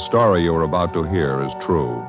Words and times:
The 0.00 0.06
story 0.06 0.44
you 0.44 0.54
are 0.54 0.62
about 0.62 0.94
to 0.94 1.02
hear 1.02 1.42
is 1.42 1.52
true. 1.60 2.02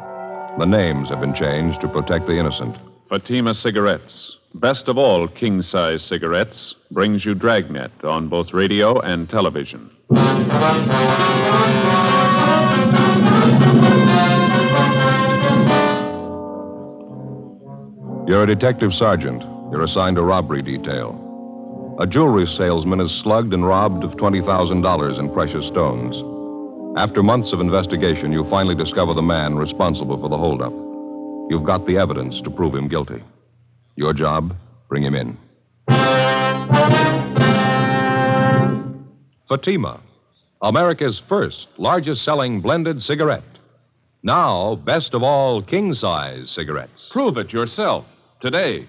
The 0.58 0.66
names 0.66 1.10
have 1.10 1.20
been 1.20 1.34
changed 1.34 1.82
to 1.82 1.90
protect 1.90 2.26
the 2.26 2.40
innocent. 2.40 2.78
Fatima 3.10 3.54
Cigarettes, 3.54 4.38
best 4.56 4.88
of 4.88 4.98
all 4.98 5.28
king 5.28 5.62
size 5.62 6.02
cigarettes, 6.02 6.74
brings 6.92 7.26
you 7.26 7.36
Dragnet 7.36 7.92
on 8.06 8.30
both 8.30 8.54
radio 8.54 9.02
and 9.02 9.30
television. 9.30 9.92
You're 18.26 18.44
a 18.44 18.48
detective 18.48 18.94
sergeant. 18.94 19.42
You're 19.70 19.84
assigned 19.84 20.16
to 20.16 20.24
robbery 20.24 20.62
detail. 20.62 21.98
A 22.00 22.08
jewelry 22.08 22.48
salesman 22.48 23.02
is 23.02 23.12
slugged 23.12 23.54
and 23.54 23.68
robbed 23.68 24.06
of 24.06 24.12
$20,000 24.12 25.20
in 25.20 25.34
precious 25.34 25.68
stones. 25.68 26.41
After 26.98 27.24
months 27.24 27.54
of 27.54 27.62
investigation, 27.62 28.34
you 28.34 28.44
finally 28.50 28.76
discover 28.76 29.14
the 29.14 29.22
man 29.22 29.56
responsible 29.56 30.20
for 30.20 30.28
the 30.28 30.38
holdup. 30.38 30.74
You've 31.50 31.64
got 31.64 31.86
the 31.88 31.98
evidence 31.98 32.42
to 32.42 32.50
prove 32.50 32.76
him 32.76 32.90
guilty. 32.90 33.24
Your 33.96 34.14
job, 34.14 34.54
bring 34.90 35.02
him 35.02 35.16
in. 35.16 35.38
Fatima, 39.48 40.02
America's 40.62 41.22
first 41.30 41.68
largest 41.78 42.26
selling 42.26 42.60
blended 42.60 43.02
cigarette. 43.02 43.44
Now, 44.22 44.76
best 44.76 45.14
of 45.14 45.24
all, 45.24 45.62
king 45.64 45.94
size 45.94 46.52
cigarettes. 46.52 47.08
Prove 47.10 47.38
it 47.38 47.54
yourself 47.54 48.06
today. 48.42 48.86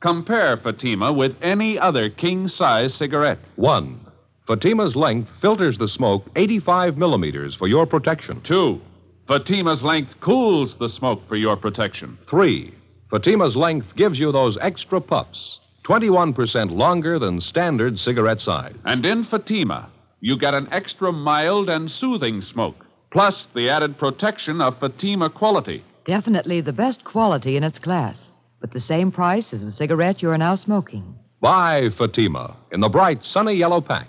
Compare 0.00 0.56
Fatima 0.56 1.12
with 1.12 1.36
any 1.40 1.78
other 1.78 2.10
king 2.10 2.48
size 2.48 2.94
cigarette. 2.94 3.38
One, 3.54 4.00
Fatima's 4.48 4.96
length 4.96 5.30
filters 5.42 5.76
the 5.76 5.86
smoke 5.86 6.24
85 6.34 6.96
millimeters 6.96 7.54
for 7.54 7.68
your 7.68 7.84
protection. 7.84 8.40
Two, 8.40 8.80
Fatima's 9.26 9.82
length 9.82 10.18
cools 10.20 10.76
the 10.76 10.88
smoke 10.88 11.20
for 11.28 11.36
your 11.36 11.54
protection. 11.54 12.16
Three, 12.30 12.74
Fatima's 13.10 13.56
length 13.56 13.94
gives 13.94 14.18
you 14.18 14.32
those 14.32 14.56
extra 14.62 15.02
puffs, 15.02 15.60
21% 15.84 16.70
longer 16.70 17.18
than 17.18 17.42
standard 17.42 18.00
cigarette 18.00 18.40
size. 18.40 18.74
And 18.86 19.04
in 19.04 19.24
Fatima, 19.24 19.90
you 20.20 20.38
get 20.38 20.54
an 20.54 20.66
extra 20.72 21.12
mild 21.12 21.68
and 21.68 21.90
soothing 21.90 22.40
smoke, 22.40 22.86
plus 23.10 23.48
the 23.54 23.68
added 23.68 23.98
protection 23.98 24.62
of 24.62 24.80
Fatima 24.80 25.28
quality. 25.28 25.84
Definitely 26.06 26.62
the 26.62 26.72
best 26.72 27.04
quality 27.04 27.58
in 27.58 27.64
its 27.64 27.78
class, 27.78 28.16
but 28.62 28.72
the 28.72 28.80
same 28.80 29.12
price 29.12 29.52
as 29.52 29.60
the 29.60 29.72
cigarette 29.72 30.22
you 30.22 30.30
are 30.30 30.38
now 30.38 30.54
smoking. 30.54 31.18
Buy 31.42 31.90
Fatima 31.98 32.56
in 32.72 32.80
the 32.80 32.88
bright 32.88 33.26
sunny 33.26 33.52
yellow 33.52 33.82
pack. 33.82 34.08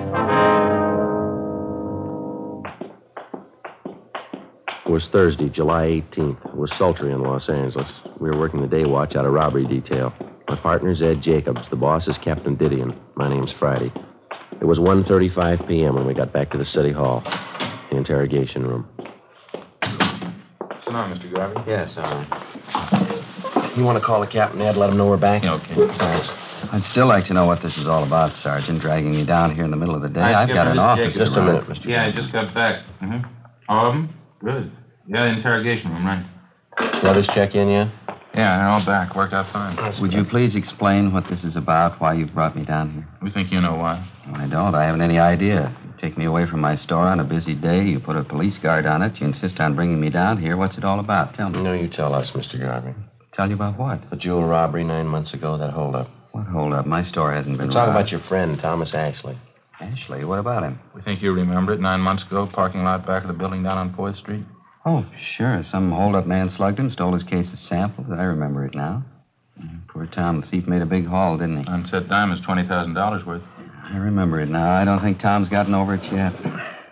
Was 4.91 5.07
Thursday, 5.07 5.47
July 5.47 6.03
18th. 6.11 6.45
It 6.45 6.55
was 6.55 6.71
sultry 6.73 7.11
in 7.13 7.21
Los 7.21 7.47
Angeles. 7.47 7.89
We 8.19 8.29
were 8.29 8.37
working 8.37 8.61
the 8.61 8.67
day 8.67 8.83
watch 8.85 9.15
out 9.15 9.25
of 9.25 9.31
robbery 9.31 9.65
detail. 9.65 10.13
My 10.49 10.57
partner's 10.57 11.01
Ed 11.01 11.21
Jacobs. 11.21 11.61
The 11.69 11.77
boss 11.77 12.09
is 12.09 12.17
Captain 12.17 12.57
Didion. 12.57 12.99
My 13.15 13.29
name's 13.29 13.53
Friday. 13.53 13.93
It 14.59 14.65
was 14.65 14.79
1.35 14.79 15.65
p.m. 15.67 15.95
when 15.95 16.05
we 16.05 16.13
got 16.13 16.33
back 16.33 16.51
to 16.51 16.57
the 16.57 16.65
city 16.65 16.91
hall, 16.91 17.21
the 17.89 17.95
interrogation 17.95 18.67
room. 18.67 18.85
Sit 19.81 20.91
down, 20.91 21.17
Mr. 21.17 21.33
Garvey. 21.33 21.61
Yes, 21.65 21.93
all 21.95 22.03
right. 22.03 23.77
You 23.77 23.85
want 23.85 23.97
to 23.97 24.05
call 24.05 24.19
the 24.19 24.27
captain, 24.27 24.61
Ed? 24.61 24.75
Let 24.75 24.89
him 24.89 24.97
know 24.97 25.07
we're 25.07 25.15
back? 25.15 25.45
Okay. 25.45 25.75
Thanks. 25.97 26.29
I'd 26.73 26.83
still 26.83 27.07
like 27.07 27.25
to 27.27 27.33
know 27.33 27.45
what 27.45 27.61
this 27.63 27.77
is 27.77 27.87
all 27.87 28.03
about, 28.03 28.35
Sergeant, 28.35 28.81
dragging 28.81 29.11
me 29.11 29.25
down 29.25 29.55
here 29.55 29.63
in 29.63 29.71
the 29.71 29.77
middle 29.77 29.95
of 29.95 30.01
the 30.01 30.09
day. 30.09 30.19
I 30.19 30.43
I've 30.43 30.49
got 30.49 30.67
an 30.67 30.77
office. 30.79 31.13
Jacobs. 31.13 31.29
Just 31.29 31.37
a 31.37 31.41
minute, 31.41 31.65
Mr. 31.65 31.85
Yeah, 31.85 32.05
I 32.05 32.11
just 32.11 32.31
got 32.33 32.53
back. 32.53 32.83
Mm-hmm. 33.01 33.25
All 33.69 33.87
of 33.87 33.93
them? 33.93 34.13
Good. 34.43 34.71
Yeah, 35.11 35.25
the 35.25 35.37
interrogation 35.37 35.91
room, 35.91 36.05
right. 36.05 36.25
The 36.77 37.09
others 37.09 37.27
check 37.33 37.53
in 37.53 37.69
yet? 37.69 37.87
Yeah, 38.33 38.57
they're 38.57 38.67
all 38.67 38.85
back. 38.85 39.13
Worked 39.13 39.33
out 39.33 39.51
fine. 39.51 39.75
Would 40.01 40.13
you 40.13 40.23
please 40.23 40.55
explain 40.55 41.11
what 41.11 41.25
this 41.29 41.43
is 41.43 41.57
about, 41.57 41.99
why 41.99 42.13
you've 42.13 42.33
brought 42.33 42.55
me 42.55 42.63
down 42.63 42.93
here? 42.93 43.07
We 43.21 43.29
think 43.29 43.51
you 43.51 43.59
know 43.59 43.75
why. 43.75 44.07
I 44.33 44.47
don't. 44.47 44.73
I 44.73 44.85
haven't 44.85 45.01
any 45.01 45.19
idea. 45.19 45.75
You 45.83 45.93
take 46.01 46.17
me 46.17 46.23
away 46.23 46.47
from 46.47 46.61
my 46.61 46.77
store 46.77 47.07
on 47.07 47.19
a 47.19 47.25
busy 47.25 47.55
day. 47.55 47.83
You 47.83 47.99
put 47.99 48.15
a 48.15 48.23
police 48.23 48.57
guard 48.57 48.85
on 48.85 49.01
it. 49.01 49.19
You 49.19 49.27
insist 49.27 49.59
on 49.59 49.75
bringing 49.75 49.99
me 49.99 50.09
down 50.09 50.41
here. 50.41 50.55
What's 50.55 50.77
it 50.77 50.85
all 50.85 51.01
about? 51.01 51.33
Tell 51.35 51.49
me. 51.49 51.61
No, 51.61 51.73
you 51.73 51.89
tell 51.89 52.13
us, 52.13 52.31
Mr. 52.31 52.57
Garvey. 52.57 52.95
Tell 53.33 53.49
you 53.49 53.55
about 53.55 53.77
what? 53.77 54.09
The 54.09 54.15
jewel 54.15 54.45
robbery 54.45 54.85
nine 54.85 55.07
months 55.07 55.33
ago, 55.33 55.57
that 55.57 55.71
holdup. 55.71 56.09
What 56.31 56.47
holdup? 56.47 56.85
My 56.85 57.03
store 57.03 57.33
hasn't 57.33 57.57
been 57.57 57.67
We're 57.67 57.73
talking 57.73 57.93
about 57.93 58.11
your 58.11 58.21
friend, 58.21 58.57
Thomas 58.61 58.93
Ashley. 58.93 59.37
Ashley, 59.81 60.23
what 60.23 60.39
about 60.39 60.63
him? 60.63 60.79
We 60.95 61.01
think 61.01 61.21
you 61.21 61.33
remember 61.33 61.73
it 61.73 61.81
nine 61.81 61.99
months 61.99 62.23
ago, 62.23 62.47
parking 62.53 62.83
lot 62.83 63.05
back 63.05 63.23
of 63.23 63.27
the 63.27 63.33
building 63.33 63.63
down 63.63 63.77
on 63.77 63.93
Fourth 63.93 64.15
Street. 64.15 64.45
Oh, 64.85 65.05
sure. 65.35 65.63
Some 65.69 65.91
hold-up 65.91 66.25
man 66.25 66.49
slugged 66.49 66.79
him, 66.79 66.91
stole 66.91 67.13
his 67.13 67.23
case 67.23 67.51
of 67.53 67.59
samples. 67.59 68.07
I 68.11 68.23
remember 68.23 68.65
it 68.65 68.73
now. 68.75 69.03
Poor 69.89 70.07
Tom. 70.07 70.41
The 70.41 70.47
thief 70.47 70.67
made 70.67 70.81
a 70.81 70.85
big 70.87 71.05
haul, 71.05 71.37
didn't 71.37 71.63
he? 71.63 71.67
Unset 71.67 72.07
diamonds, 72.09 72.43
$20,000 72.45 73.25
worth. 73.27 73.43
I 73.91 73.97
remember 73.97 74.39
it 74.39 74.49
now. 74.49 74.71
I 74.71 74.85
don't 74.85 75.01
think 75.01 75.19
Tom's 75.19 75.49
gotten 75.49 75.75
over 75.75 75.93
it 75.95 76.03
yet. 76.11 76.33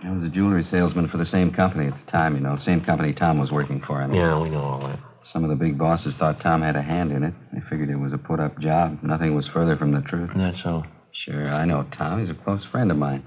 I 0.03 0.12
was 0.12 0.24
a 0.24 0.30
jewelry 0.30 0.63
salesman 0.63 1.07
for 1.09 1.18
the 1.18 1.25
same 1.25 1.51
company 1.51 1.88
at 1.88 1.94
the 2.06 2.12
time, 2.12 2.36
you 2.36 2.41
know. 2.41 2.57
Same 2.57 2.81
company 2.81 3.13
Tom 3.13 3.39
was 3.39 3.51
working 3.51 3.81
for. 3.81 4.01
I 4.01 4.07
mean, 4.07 4.18
Yeah, 4.19 4.39
we 4.39 4.50
know 4.50 4.62
all 4.62 4.88
that. 4.88 5.00
Some 5.24 5.44
of 5.44 5.50
the 5.50 5.56
big 5.56 5.77
bosses 5.77 6.15
thought 6.15 6.42
Tom 6.42 6.62
had 6.62 6.75
a 6.75 6.81
hand 6.81 7.12
in 7.12 7.24
it. 7.24 7.33
They 7.53 7.59
figured 7.69 7.89
it 7.89 7.95
was 7.95 8.13
a 8.13 8.18
put-up 8.18 8.59
job. 8.59 9.00
Nothing 9.01 9.35
was 9.35 9.47
further 9.47 9.75
from 9.77 9.92
the 9.94 10.01
truth. 10.01 10.30
Isn't 10.35 10.57
so? 10.63 10.83
Sure, 11.12 11.50
I 11.50 11.65
know 11.65 11.85
Tom. 11.97 12.19
He's 12.21 12.30
a 12.30 12.39
close 12.44 12.63
friend 12.65 12.92
of 12.92 12.97
mine. 12.97 13.25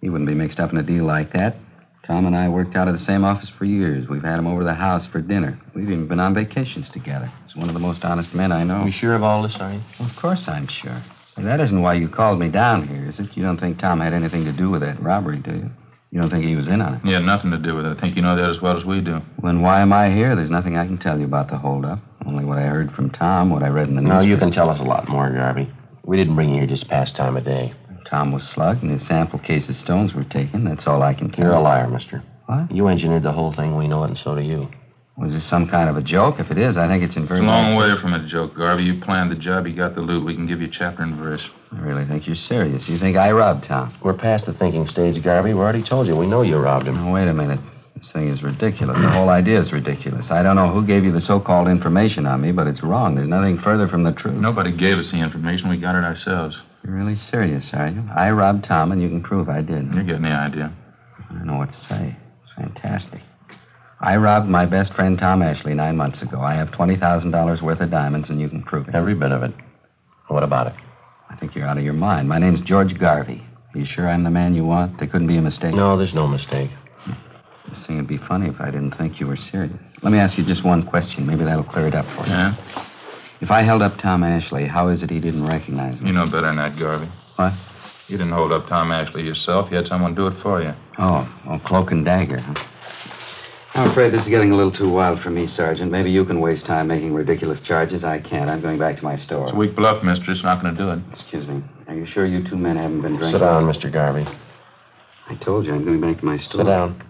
He 0.00 0.08
wouldn't 0.10 0.28
be 0.28 0.34
mixed 0.34 0.60
up 0.60 0.70
in 0.72 0.78
a 0.78 0.82
deal 0.82 1.04
like 1.04 1.32
that. 1.32 1.56
Tom 2.04 2.26
and 2.26 2.34
I 2.36 2.48
worked 2.48 2.74
out 2.74 2.88
of 2.88 2.98
the 2.98 3.04
same 3.04 3.24
office 3.24 3.48
for 3.48 3.64
years. 3.64 4.08
We've 4.08 4.22
had 4.22 4.38
him 4.38 4.46
over 4.46 4.64
the 4.64 4.74
house 4.74 5.06
for 5.06 5.20
dinner. 5.20 5.58
We've 5.74 5.88
even 5.88 6.08
been 6.08 6.18
on 6.18 6.34
vacations 6.34 6.90
together. 6.90 7.32
He's 7.46 7.54
one 7.54 7.68
of 7.68 7.74
the 7.74 7.80
most 7.80 8.04
honest 8.04 8.34
men 8.34 8.50
I 8.50 8.64
know. 8.64 8.84
You 8.84 8.92
sure 8.92 9.14
of 9.14 9.22
all 9.22 9.42
this, 9.42 9.56
are 9.60 9.72
you? 9.72 9.80
Of 10.00 10.16
course 10.16 10.48
I'm 10.48 10.66
sure. 10.66 11.00
Hey, 11.36 11.44
that 11.44 11.60
isn't 11.60 11.80
why 11.80 11.94
you 11.94 12.08
called 12.08 12.40
me 12.40 12.48
down 12.48 12.88
here, 12.88 13.08
is 13.08 13.20
it? 13.20 13.36
You 13.36 13.44
don't 13.44 13.58
think 13.58 13.78
Tom 13.78 14.00
had 14.00 14.12
anything 14.12 14.44
to 14.44 14.52
do 14.52 14.68
with 14.68 14.80
that 14.80 15.00
robbery, 15.00 15.38
do 15.38 15.52
you? 15.52 15.70
You 16.10 16.20
don't 16.20 16.28
think 16.28 16.44
he 16.44 16.56
was 16.56 16.68
in 16.68 16.82
on 16.82 16.94
it? 16.94 17.02
He 17.02 17.12
had 17.12 17.22
nothing 17.22 17.52
to 17.52 17.58
do 17.58 17.74
with 17.74 17.86
it. 17.86 17.96
I 17.96 18.00
think 18.00 18.16
you 18.16 18.22
know 18.22 18.36
that 18.36 18.50
as 18.50 18.60
well 18.60 18.76
as 18.76 18.84
we 18.84 19.00
do. 19.00 19.20
Then 19.42 19.62
why 19.62 19.80
am 19.80 19.92
I 19.94 20.10
here? 20.10 20.36
There's 20.36 20.50
nothing 20.50 20.76
I 20.76 20.84
can 20.84 20.98
tell 20.98 21.18
you 21.18 21.24
about 21.24 21.48
the 21.48 21.56
holdup. 21.56 22.00
Only 22.26 22.44
what 22.44 22.58
I 22.58 22.62
heard 22.62 22.92
from 22.92 23.10
Tom, 23.10 23.48
what 23.48 23.62
I 23.62 23.68
read 23.68 23.88
in 23.88 23.94
the 23.96 24.02
news. 24.02 24.10
No, 24.10 24.20
you 24.20 24.36
can 24.36 24.52
tell 24.52 24.68
us 24.68 24.78
a 24.78 24.84
lot 24.84 25.08
more, 25.08 25.30
Garvey. 25.30 25.70
We 26.04 26.16
didn't 26.18 26.34
bring 26.34 26.50
you 26.50 26.56
here 26.56 26.66
just 26.66 26.82
to 26.82 26.88
pass 26.88 27.12
time 27.12 27.36
of 27.36 27.44
day. 27.44 27.72
Tom 28.12 28.30
was 28.30 28.46
slugged 28.46 28.82
and 28.82 28.92
his 28.92 29.06
sample 29.06 29.38
case 29.38 29.70
of 29.70 29.74
stones 29.74 30.12
were 30.12 30.24
taken. 30.24 30.64
That's 30.64 30.86
all 30.86 31.02
I 31.02 31.14
can 31.14 31.30
tell 31.30 31.46
You're 31.46 31.54
a 31.54 31.62
liar, 31.62 31.88
mister. 31.88 32.22
What? 32.44 32.70
You 32.70 32.88
engineered 32.88 33.22
the 33.22 33.32
whole 33.32 33.54
thing. 33.54 33.74
We 33.74 33.88
know 33.88 34.04
it, 34.04 34.08
and 34.08 34.18
so 34.18 34.34
do 34.34 34.42
you. 34.42 34.68
Was 35.16 35.32
this 35.32 35.48
some 35.48 35.66
kind 35.66 35.88
of 35.88 35.96
a 35.96 36.02
joke? 36.02 36.38
If 36.38 36.50
it 36.50 36.58
is, 36.58 36.76
I 36.76 36.88
think 36.88 37.02
it's 37.02 37.16
in 37.16 37.22
It's 37.22 37.30
very 37.30 37.40
a 37.40 37.44
long 37.44 37.74
way 37.74 37.98
from 37.98 38.12
a 38.12 38.28
joke, 38.28 38.54
Garvey. 38.54 38.82
You 38.82 39.00
planned 39.00 39.30
the 39.30 39.36
job, 39.36 39.66
you 39.66 39.74
got 39.74 39.94
the 39.94 40.02
loot. 40.02 40.26
We 40.26 40.34
can 40.34 40.46
give 40.46 40.60
you 40.60 40.68
chapter 40.68 41.02
and 41.02 41.16
verse. 41.16 41.42
I 41.72 41.80
really 41.80 42.04
think 42.04 42.26
you're 42.26 42.36
serious. 42.36 42.86
You 42.86 42.98
think 42.98 43.16
I 43.16 43.32
robbed 43.32 43.64
Tom? 43.64 43.94
We're 44.02 44.12
past 44.12 44.44
the 44.44 44.52
thinking 44.52 44.86
stage, 44.88 45.22
Garvey. 45.22 45.54
We 45.54 45.60
already 45.60 45.82
told 45.82 46.06
you. 46.06 46.14
We 46.14 46.26
know 46.26 46.42
you 46.42 46.58
robbed 46.58 46.88
him. 46.88 46.96
Now, 46.96 47.14
wait 47.14 47.28
a 47.28 47.32
minute. 47.32 47.60
This 47.96 48.12
thing 48.12 48.28
is 48.28 48.42
ridiculous. 48.42 48.98
The 48.98 49.10
whole 49.10 49.30
idea 49.30 49.58
is 49.58 49.72
ridiculous. 49.72 50.30
I 50.30 50.42
don't 50.42 50.56
know 50.56 50.70
who 50.70 50.84
gave 50.84 51.02
you 51.02 51.12
the 51.12 51.20
so-called 51.22 51.68
information 51.68 52.26
on 52.26 52.42
me, 52.42 52.52
but 52.52 52.66
it's 52.66 52.82
wrong. 52.82 53.14
There's 53.14 53.28
nothing 53.28 53.58
further 53.58 53.88
from 53.88 54.02
the 54.02 54.12
truth. 54.12 54.34
Nobody 54.34 54.70
gave 54.70 54.98
us 54.98 55.10
the 55.10 55.18
information. 55.18 55.70
We 55.70 55.78
got 55.78 55.94
it 55.94 56.04
ourselves. 56.04 56.58
You're 56.84 56.94
really 56.94 57.16
serious, 57.16 57.70
are 57.72 57.88
you? 57.88 58.02
I 58.14 58.30
robbed 58.30 58.64
Tom, 58.64 58.90
and 58.92 59.00
you 59.00 59.08
can 59.08 59.22
prove 59.22 59.48
I 59.48 59.62
did. 59.62 59.92
You're 59.92 60.04
getting 60.04 60.22
the 60.22 60.30
idea. 60.30 60.74
I 61.30 61.32
don't 61.34 61.46
know 61.46 61.58
what 61.58 61.72
to 61.72 61.80
say. 61.80 62.16
It's 62.42 62.52
fantastic. 62.56 63.20
I 64.00 64.16
robbed 64.16 64.48
my 64.48 64.66
best 64.66 64.92
friend 64.94 65.16
Tom 65.16 65.42
Ashley 65.42 65.74
nine 65.74 65.96
months 65.96 66.22
ago. 66.22 66.40
I 66.40 66.54
have 66.54 66.68
$20,000 66.68 67.62
worth 67.62 67.80
of 67.80 67.90
diamonds, 67.90 68.30
and 68.30 68.40
you 68.40 68.48
can 68.48 68.62
prove 68.64 68.88
it. 68.88 68.94
Every 68.96 69.14
bit 69.14 69.30
of 69.30 69.44
it. 69.44 69.52
What 70.26 70.42
about 70.42 70.66
it? 70.66 70.74
I 71.30 71.36
think 71.36 71.54
you're 71.54 71.66
out 71.66 71.78
of 71.78 71.84
your 71.84 71.92
mind. 71.92 72.28
My 72.28 72.38
name's 72.38 72.60
George 72.62 72.98
Garvey. 72.98 73.42
Are 73.74 73.78
you 73.78 73.86
sure 73.86 74.08
I'm 74.08 74.24
the 74.24 74.30
man 74.30 74.54
you 74.54 74.64
want? 74.64 74.98
There 74.98 75.08
couldn't 75.08 75.28
be 75.28 75.36
a 75.36 75.42
mistake. 75.42 75.74
No, 75.74 75.96
there's 75.96 76.14
no 76.14 76.26
mistake. 76.26 76.70
This 77.70 77.86
thing 77.86 77.96
would 77.96 78.08
be 78.08 78.18
funny 78.18 78.48
if 78.48 78.60
I 78.60 78.66
didn't 78.66 78.96
think 78.98 79.20
you 79.20 79.26
were 79.26 79.36
serious. 79.36 79.72
Let 80.02 80.12
me 80.12 80.18
ask 80.18 80.36
you 80.36 80.44
just 80.44 80.64
one 80.64 80.84
question. 80.84 81.26
Maybe 81.26 81.44
that'll 81.44 81.64
clear 81.64 81.86
it 81.86 81.94
up 81.94 82.04
for 82.16 82.26
you. 82.26 82.32
Yeah? 82.32 82.88
If 83.42 83.50
I 83.50 83.62
held 83.62 83.82
up 83.82 83.98
Tom 83.98 84.22
Ashley, 84.22 84.68
how 84.68 84.86
is 84.86 85.02
it 85.02 85.10
he 85.10 85.18
didn't 85.18 85.44
recognize 85.44 86.00
me? 86.00 86.06
You 86.06 86.12
know 86.12 86.26
better 86.26 86.42
than 86.42 86.56
that, 86.58 86.78
Garvey. 86.78 87.10
What? 87.34 87.52
You 88.06 88.16
didn't 88.16 88.32
hold 88.32 88.52
up 88.52 88.68
Tom 88.68 88.92
Ashley 88.92 89.24
yourself. 89.24 89.68
You 89.68 89.78
had 89.78 89.88
someone 89.88 90.14
do 90.14 90.28
it 90.28 90.40
for 90.40 90.62
you. 90.62 90.72
Oh, 90.98 91.28
oh, 91.48 91.58
cloak 91.66 91.90
and 91.90 92.04
dagger, 92.04 92.38
huh? 92.38 92.54
I'm 93.74 93.90
afraid 93.90 94.12
this 94.12 94.22
is 94.22 94.28
getting 94.28 94.52
a 94.52 94.56
little 94.56 94.70
too 94.70 94.88
wild 94.88 95.20
for 95.20 95.30
me, 95.30 95.48
Sergeant. 95.48 95.90
Maybe 95.90 96.08
you 96.08 96.24
can 96.24 96.40
waste 96.40 96.66
time 96.66 96.86
making 96.86 97.14
ridiculous 97.14 97.58
charges. 97.60 98.04
I 98.04 98.20
can't. 98.20 98.48
I'm 98.48 98.60
going 98.60 98.78
back 98.78 98.98
to 98.98 99.02
my 99.02 99.16
store. 99.16 99.44
It's 99.46 99.54
a 99.54 99.56
weak 99.56 99.74
bluff, 99.74 100.04
mister. 100.04 100.30
It's 100.30 100.44
not 100.44 100.62
going 100.62 100.76
to 100.76 100.80
do 100.80 100.90
it. 100.90 101.00
Excuse 101.12 101.48
me. 101.48 101.64
Are 101.88 101.96
you 101.96 102.06
sure 102.06 102.26
you 102.26 102.46
two 102.48 102.56
men 102.56 102.76
haven't 102.76 103.02
been 103.02 103.16
drinking? 103.16 103.32
Sit 103.32 103.38
down, 103.40 103.64
Mr. 103.64 103.92
Garvey. 103.92 104.24
I 105.28 105.34
told 105.36 105.66
you 105.66 105.74
I'm 105.74 105.84
going 105.84 106.00
back 106.00 106.20
to 106.20 106.24
my 106.24 106.38
store. 106.38 106.60
Sit 106.60 106.66
down. 106.66 107.02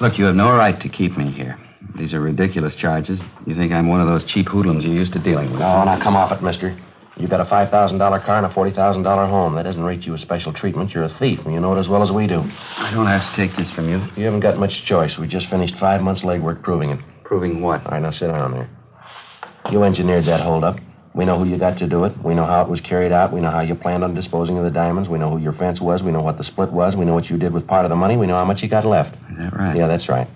Look, 0.00 0.18
you 0.18 0.26
have 0.26 0.36
no 0.36 0.54
right 0.54 0.78
to 0.78 0.88
keep 0.90 1.16
me 1.16 1.32
here. 1.32 1.58
These 1.94 2.12
are 2.12 2.20
ridiculous 2.20 2.74
charges. 2.74 3.20
You 3.46 3.54
think 3.54 3.72
I'm 3.72 3.88
one 3.88 4.00
of 4.00 4.08
those 4.08 4.24
cheap 4.24 4.48
hoodlums 4.48 4.84
you're 4.84 4.94
used 4.94 5.12
to 5.14 5.18
dealing 5.18 5.50
with. 5.50 5.60
No, 5.60 5.84
now 5.84 6.00
come 6.00 6.16
off 6.16 6.32
it, 6.32 6.42
mister. 6.42 6.76
You've 7.18 7.30
got 7.30 7.40
a 7.40 7.46
$5,000 7.46 8.24
car 8.26 8.36
and 8.36 8.44
a 8.46 8.50
$40,000 8.50 9.30
home. 9.30 9.54
That 9.54 9.62
doesn't 9.62 9.82
rate 9.82 10.02
you 10.02 10.14
as 10.14 10.20
special 10.20 10.52
treatment. 10.52 10.92
You're 10.92 11.04
a 11.04 11.18
thief, 11.18 11.40
and 11.46 11.54
you 11.54 11.60
know 11.60 11.74
it 11.74 11.80
as 11.80 11.88
well 11.88 12.02
as 12.02 12.12
we 12.12 12.26
do. 12.26 12.40
I 12.76 12.90
don't 12.92 13.06
have 13.06 13.26
to 13.30 13.34
take 13.34 13.56
this 13.56 13.70
from 13.70 13.88
you. 13.88 14.06
You 14.16 14.24
haven't 14.26 14.40
got 14.40 14.58
much 14.58 14.84
choice. 14.84 15.16
We 15.16 15.26
just 15.26 15.48
finished 15.48 15.78
five 15.78 16.02
months' 16.02 16.22
legwork 16.22 16.62
proving 16.62 16.90
it. 16.90 17.00
Proving 17.24 17.62
what? 17.62 17.84
All 17.86 17.92
right, 17.92 18.02
now 18.02 18.10
sit 18.10 18.28
down 18.28 18.52
there. 18.52 18.68
You 19.72 19.82
engineered 19.82 20.26
that 20.26 20.42
holdup. 20.42 20.78
We 21.14 21.24
know 21.24 21.38
who 21.38 21.48
you 21.48 21.56
got 21.56 21.78
to 21.78 21.86
do 21.86 22.04
it. 22.04 22.12
We 22.22 22.34
know 22.34 22.44
how 22.44 22.60
it 22.60 22.68
was 22.68 22.82
carried 22.82 23.10
out. 23.10 23.32
We 23.32 23.40
know 23.40 23.50
how 23.50 23.60
you 23.60 23.74
planned 23.74 24.04
on 24.04 24.12
disposing 24.14 24.58
of 24.58 24.64
the 24.64 24.70
diamonds. 24.70 25.08
We 25.08 25.18
know 25.18 25.30
who 25.30 25.38
your 25.38 25.54
fence 25.54 25.80
was. 25.80 26.02
We 26.02 26.12
know 26.12 26.20
what 26.20 26.36
the 26.36 26.44
split 26.44 26.70
was. 26.70 26.94
We 26.94 27.06
know 27.06 27.14
what 27.14 27.30
you 27.30 27.38
did 27.38 27.54
with 27.54 27.66
part 27.66 27.86
of 27.86 27.88
the 27.88 27.96
money. 27.96 28.18
We 28.18 28.26
know 28.26 28.34
how 28.36 28.44
much 28.44 28.62
you 28.62 28.68
got 28.68 28.84
left. 28.84 29.14
Is 29.30 29.38
that 29.38 29.56
right? 29.56 29.74
Yeah, 29.74 29.86
that's 29.86 30.10
right. 30.10 30.28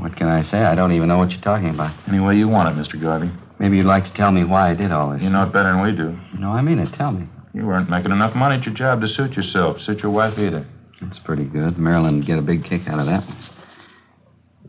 What 0.00 0.16
can 0.16 0.28
I 0.28 0.42
say? 0.42 0.58
I 0.58 0.74
don't 0.74 0.92
even 0.92 1.08
know 1.08 1.18
what 1.18 1.30
you're 1.30 1.40
talking 1.40 1.70
about. 1.70 1.94
Any 2.08 2.20
way 2.20 2.36
you 2.36 2.48
want 2.48 2.68
it, 2.68 2.80
Mr. 2.80 3.00
Garvey. 3.00 3.30
Maybe 3.58 3.76
you'd 3.76 3.86
like 3.86 4.04
to 4.04 4.12
tell 4.14 4.32
me 4.32 4.44
why 4.44 4.70
I 4.70 4.74
did 4.74 4.90
all 4.90 5.12
this. 5.12 5.22
You 5.22 5.30
know 5.30 5.44
it 5.44 5.52
better 5.52 5.72
than 5.72 5.82
we 5.82 5.92
do. 5.92 6.18
No, 6.38 6.50
I 6.50 6.62
mean 6.62 6.78
it. 6.78 6.92
Tell 6.94 7.12
me. 7.12 7.26
You 7.54 7.66
weren't 7.66 7.88
making 7.88 8.10
enough 8.10 8.34
money 8.34 8.56
at 8.56 8.66
your 8.66 8.74
job 8.74 9.00
to 9.02 9.08
suit 9.08 9.36
yourself, 9.36 9.80
suit 9.80 10.00
your 10.00 10.10
wife 10.10 10.38
either. 10.38 10.66
That's 11.00 11.18
pretty 11.20 11.44
good. 11.44 11.78
Marilyn 11.78 12.16
would 12.16 12.26
get 12.26 12.38
a 12.38 12.42
big 12.42 12.64
kick 12.64 12.88
out 12.88 12.98
of 12.98 13.06
that 13.06 13.26
one. 13.26 13.38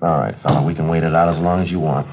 All 0.01 0.19
right, 0.19 0.35
fella, 0.43 0.63
we 0.63 0.75
can 0.75 0.87
wait 0.87 1.03
it 1.03 1.15
out 1.15 1.29
as 1.29 1.39
long 1.39 1.63
as 1.63 1.71
you 1.71 1.79
want. 1.79 2.07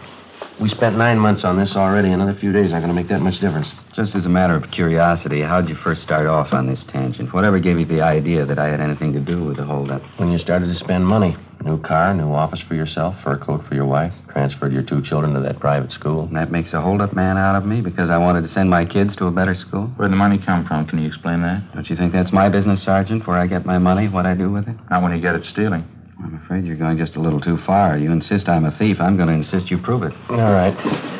We 0.61 0.69
spent 0.69 0.97
nine 0.97 1.19
months 1.19 1.43
on 1.43 1.59
this 1.59 1.75
already. 1.75 2.13
Another 2.13 2.35
few 2.35 2.53
days 2.53 2.71
aren't 2.71 2.85
going 2.85 2.95
to 2.95 3.01
make 3.01 3.09
that 3.09 3.21
much 3.21 3.41
difference. 3.41 3.69
Just 3.95 4.15
as 4.15 4.27
a 4.27 4.29
matter 4.29 4.55
of 4.55 4.71
curiosity, 4.71 5.41
how'd 5.41 5.69
you 5.69 5.75
first 5.75 6.03
start 6.03 6.27
off 6.27 6.53
on 6.53 6.67
this 6.67 6.85
tangent? 6.85 7.35
Whatever 7.35 7.59
gave 7.59 7.79
you 7.81 7.85
the 7.85 8.01
idea 8.01 8.47
that 8.47 8.59
I 8.59 8.69
had 8.69 8.81
anything 8.81 9.13
to 9.15 9.21
do 9.21 9.43
with 9.43 9.57
the 9.57 9.65
holdup? 9.65 10.03
When 10.19 10.31
you 10.31 10.39
started 10.39 10.67
to 10.67 10.77
spend 10.77 11.05
money, 11.05 11.37
new 11.65 11.81
car, 11.83 12.15
new 12.15 12.33
office 12.33 12.61
for 12.61 12.75
yourself, 12.75 13.17
fur 13.25 13.39
coat 13.39 13.67
for 13.67 13.75
your 13.75 13.87
wife, 13.87 14.13
transferred 14.29 14.73
your 14.73 14.83
two 14.83 15.03
children 15.03 15.35
to 15.35 15.41
that 15.41 15.59
private 15.59 15.91
school. 15.91 16.23
And 16.23 16.37
that 16.37 16.53
makes 16.53 16.73
a 16.73 16.81
holdup 16.81 17.13
man 17.13 17.39
out 17.39 17.57
of 17.57 17.67
me 17.67 17.81
because 17.81 18.09
I 18.09 18.19
wanted 18.19 18.43
to 18.43 18.49
send 18.49 18.71
my 18.71 18.85
kids 18.85 19.17
to 19.17 19.27
a 19.27 19.31
better 19.33 19.55
school? 19.55 19.87
Where'd 19.97 20.13
the 20.13 20.17
money 20.17 20.39
come 20.39 20.65
from? 20.65 20.87
Can 20.87 21.01
you 21.01 21.09
explain 21.09 21.43
that? 21.43 21.75
Don't 21.75 21.91
you 21.91 21.97
think 21.97 22.13
that's 22.13 22.33
my 22.33 22.49
business, 22.49 22.83
Sergeant, 22.83 23.27
where 23.27 23.37
I 23.37 23.47
get 23.47 23.67
my 23.67 23.79
money, 23.79 24.09
what 24.09 24.27
I 24.27 24.35
do 24.35 24.51
with 24.51 24.69
it? 24.69 24.77
Not 24.91 25.03
when 25.03 25.13
you 25.13 25.21
get 25.21 25.35
it 25.35 25.45
stealing. 25.45 25.85
I'm 26.21 26.35
afraid 26.45 26.65
you're 26.65 26.77
going 26.77 26.99
just 26.99 27.17
a 27.17 27.21
little 27.21 27.41
too 27.41 27.59
far. 27.59 27.97
You 27.99 28.13
insist 28.13 28.49
I'm 28.49 28.65
a 28.65 28.71
thief. 28.71 29.01
I'm 29.01 29.17
going 29.17 29.29
to 29.29 29.35
insist 29.35 29.71
you 29.71 29.79
prove 29.79 30.03
it. 30.03 30.13
All 30.29 30.37
right. 30.37 30.75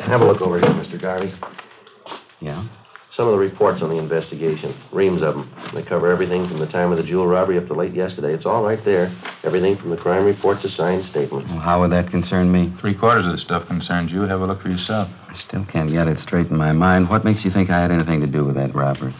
Have 0.05 0.21
a 0.21 0.25
look 0.25 0.41
over 0.41 0.59
here, 0.59 0.69
Mr. 0.69 0.99
Garvey. 0.99 1.31
Yeah? 2.39 2.67
Some 3.11 3.27
of 3.27 3.33
the 3.33 3.37
reports 3.37 3.83
on 3.83 3.89
the 3.89 3.97
investigation, 3.97 4.75
reams 4.91 5.21
of 5.21 5.35
them. 5.35 5.51
They 5.73 5.83
cover 5.83 6.11
everything 6.11 6.47
from 6.47 6.57
the 6.57 6.65
time 6.65 6.91
of 6.91 6.97
the 6.97 7.03
jewel 7.03 7.27
robbery 7.27 7.59
up 7.59 7.67
to 7.67 7.73
late 7.73 7.93
yesterday. 7.93 8.33
It's 8.33 8.45
all 8.45 8.63
right 8.63 8.83
there. 8.83 9.15
Everything 9.43 9.77
from 9.77 9.91
the 9.91 9.97
crime 9.97 10.25
report 10.25 10.61
to 10.61 10.69
signed 10.69 11.05
statements. 11.05 11.51
Well, 11.51 11.61
how 11.61 11.81
would 11.81 11.91
that 11.91 12.09
concern 12.09 12.51
me? 12.51 12.73
Three 12.81 12.95
quarters 12.95 13.27
of 13.27 13.33
the 13.33 13.37
stuff 13.37 13.67
concerns 13.67 14.11
you. 14.11 14.21
Have 14.21 14.41
a 14.41 14.47
look 14.47 14.63
for 14.63 14.69
yourself. 14.69 15.09
I 15.29 15.37
still 15.37 15.63
can't 15.65 15.91
get 15.91 16.07
it 16.07 16.19
straight 16.19 16.47
in 16.47 16.57
my 16.57 16.71
mind. 16.71 17.09
What 17.09 17.23
makes 17.23 17.45
you 17.45 17.51
think 17.51 17.69
I 17.69 17.79
had 17.81 17.91
anything 17.91 18.19
to 18.21 18.27
do 18.27 18.45
with 18.45 18.55
that 18.55 18.73
robbery? 18.73 19.13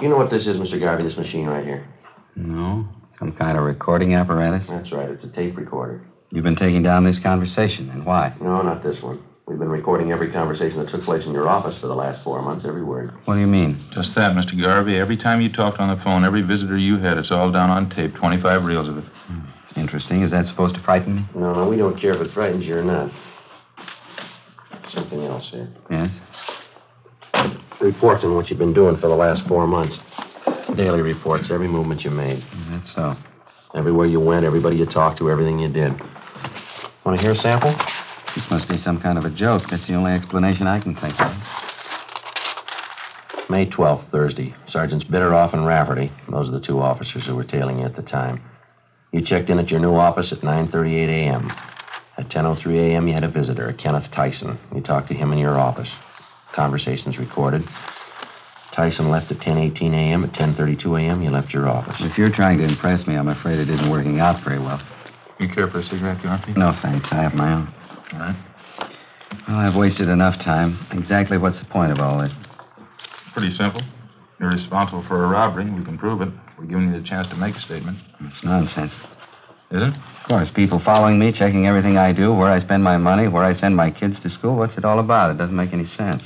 You 0.00 0.08
know 0.08 0.16
what 0.16 0.30
this 0.30 0.46
is, 0.46 0.56
Mr. 0.56 0.80
Garvey, 0.80 1.02
this 1.02 1.18
machine 1.18 1.46
right 1.46 1.64
here? 1.64 1.86
No? 2.34 2.88
Some 3.20 3.32
kind 3.32 3.58
of 3.58 3.64
recording 3.64 4.14
apparatus? 4.14 4.66
That's 4.66 4.90
right. 4.92 5.10
It's 5.10 5.22
a 5.22 5.28
tape 5.28 5.58
recorder. 5.58 6.00
You've 6.30 6.42
been 6.42 6.56
taking 6.56 6.82
down 6.82 7.04
this 7.04 7.18
conversation, 7.18 7.90
and 7.90 8.06
why? 8.06 8.34
No, 8.40 8.62
not 8.62 8.82
this 8.82 9.02
one. 9.02 9.22
We've 9.46 9.58
been 9.58 9.68
recording 9.68 10.10
every 10.10 10.32
conversation 10.32 10.78
that 10.78 10.90
took 10.90 11.02
place 11.02 11.26
in 11.26 11.32
your 11.32 11.46
office 11.46 11.78
for 11.80 11.86
the 11.86 11.94
last 11.94 12.24
four 12.24 12.40
months, 12.40 12.64
every 12.66 12.82
word. 12.82 13.12
What 13.26 13.34
do 13.34 13.40
you 13.40 13.46
mean? 13.46 13.84
Just 13.92 14.14
that, 14.14 14.32
Mr. 14.32 14.58
Garvey. 14.58 14.96
Every 14.96 15.18
time 15.18 15.42
you 15.42 15.52
talked 15.52 15.80
on 15.80 15.94
the 15.94 16.02
phone, 16.02 16.24
every 16.24 16.40
visitor 16.40 16.78
you 16.78 16.96
had, 16.96 17.18
it's 17.18 17.30
all 17.30 17.52
down 17.52 17.68
on 17.68 17.90
tape. 17.90 18.14
25 18.14 18.64
reels 18.64 18.88
of 18.88 18.96
it. 18.98 19.04
Hmm. 19.26 19.40
Interesting. 19.78 20.22
Is 20.22 20.30
that 20.30 20.46
supposed 20.46 20.74
to 20.76 20.82
frighten 20.82 21.16
me? 21.16 21.28
No, 21.34 21.52
no, 21.52 21.68
we 21.68 21.76
don't 21.76 22.00
care 22.00 22.14
if 22.14 22.26
it 22.26 22.32
frightens 22.32 22.64
you 22.64 22.78
or 22.78 22.84
not. 22.84 23.12
Something 24.88 25.24
else 25.24 25.50
here. 25.50 25.68
Yes? 25.90 26.10
Reports 27.80 28.24
on 28.24 28.34
what 28.34 28.48
you've 28.48 28.58
been 28.58 28.72
doing 28.72 28.96
for 28.96 29.08
the 29.08 29.14
last 29.14 29.46
four 29.46 29.66
months. 29.66 29.98
Daily 30.76 31.02
reports, 31.02 31.50
every 31.50 31.68
movement 31.68 32.04
you 32.04 32.10
made. 32.10 32.44
That's 32.70 32.94
so. 32.94 33.16
Everywhere 33.74 34.06
you 34.06 34.20
went, 34.20 34.44
everybody 34.44 34.76
you 34.76 34.86
talked 34.86 35.18
to, 35.18 35.30
everything 35.30 35.58
you 35.58 35.68
did. 35.68 35.92
Want 37.04 37.18
to 37.18 37.22
hear 37.22 37.32
a 37.32 37.36
sample? 37.36 37.74
This 38.34 38.50
must 38.50 38.68
be 38.68 38.76
some 38.76 39.00
kind 39.00 39.18
of 39.18 39.24
a 39.24 39.30
joke. 39.30 39.64
That's 39.70 39.86
the 39.86 39.94
only 39.94 40.12
explanation 40.12 40.66
I 40.66 40.80
can 40.80 40.94
think 40.94 41.20
of. 41.20 41.32
May 43.48 43.66
12th, 43.66 44.10
Thursday. 44.10 44.54
Sergeants 44.68 45.04
Bitteroff 45.04 45.52
and 45.52 45.66
Rafferty. 45.66 46.12
Those 46.30 46.48
are 46.48 46.52
the 46.52 46.60
two 46.60 46.80
officers 46.80 47.26
who 47.26 47.34
were 47.34 47.44
tailing 47.44 47.80
you 47.80 47.84
at 47.84 47.96
the 47.96 48.02
time. 48.02 48.40
You 49.12 49.20
checked 49.22 49.50
in 49.50 49.58
at 49.58 49.70
your 49.70 49.80
new 49.80 49.96
office 49.96 50.30
at 50.30 50.40
9.38 50.40 51.08
a.m. 51.08 51.50
At 52.16 52.28
10.03 52.28 52.76
a.m., 52.76 53.08
you 53.08 53.14
had 53.14 53.24
a 53.24 53.28
visitor, 53.28 53.72
Kenneth 53.72 54.10
Tyson. 54.12 54.58
You 54.74 54.80
talked 54.82 55.08
to 55.08 55.14
him 55.14 55.32
in 55.32 55.38
your 55.38 55.58
office. 55.58 55.90
Conversations 56.52 57.18
recorded. 57.18 57.66
Tyson 58.74 59.10
left 59.10 59.30
at 59.32 59.38
10.18 59.38 59.92
a.m. 59.92 60.24
At 60.24 60.32
10.32 60.32 61.00
a.m., 61.00 61.22
you 61.22 61.30
left 61.30 61.52
your 61.52 61.68
office. 61.68 61.96
If 62.00 62.16
you're 62.16 62.30
trying 62.30 62.58
to 62.58 62.64
impress 62.64 63.06
me, 63.06 63.16
I'm 63.16 63.28
afraid 63.28 63.58
it 63.58 63.68
isn't 63.68 63.90
working 63.90 64.20
out 64.20 64.44
very 64.44 64.58
well. 64.58 64.80
You 65.38 65.48
care 65.48 65.68
for 65.68 65.78
a 65.78 65.82
cigarette, 65.82 66.22
Garvey? 66.22 66.52
No, 66.52 66.76
thanks. 66.82 67.08
I 67.10 67.22
have 67.22 67.34
my 67.34 67.52
own. 67.54 67.74
All 68.12 68.18
right. 68.18 68.36
Well, 69.48 69.56
I've 69.56 69.76
wasted 69.76 70.08
enough 70.08 70.38
time. 70.40 70.78
Exactly 70.92 71.38
what's 71.38 71.58
the 71.58 71.64
point 71.64 71.92
of 71.92 71.98
all 71.98 72.20
this? 72.20 72.32
Pretty 73.32 73.54
simple. 73.56 73.82
You're 74.38 74.50
responsible 74.50 75.04
for 75.08 75.24
a 75.24 75.28
robbery. 75.28 75.70
We 75.70 75.84
can 75.84 75.98
prove 75.98 76.20
it. 76.22 76.28
We're 76.58 76.66
giving 76.66 76.92
you 76.92 77.00
the 77.00 77.06
chance 77.06 77.28
to 77.28 77.36
make 77.36 77.56
a 77.56 77.60
statement. 77.60 77.98
It's 78.20 78.44
nonsense. 78.44 78.92
Is 79.70 79.82
it? 79.82 79.94
Of 79.94 80.28
course, 80.28 80.50
people 80.54 80.80
following 80.80 81.18
me, 81.18 81.32
checking 81.32 81.66
everything 81.66 81.96
I 81.96 82.12
do, 82.12 82.34
where 82.34 82.50
I 82.50 82.60
spend 82.60 82.84
my 82.84 82.96
money, 82.96 83.28
where 83.28 83.44
I 83.44 83.54
send 83.54 83.76
my 83.76 83.90
kids 83.90 84.20
to 84.20 84.30
school. 84.30 84.56
What's 84.56 84.76
it 84.76 84.84
all 84.84 84.98
about? 84.98 85.30
It 85.30 85.38
doesn't 85.38 85.56
make 85.56 85.72
any 85.72 85.86
sense. 85.86 86.22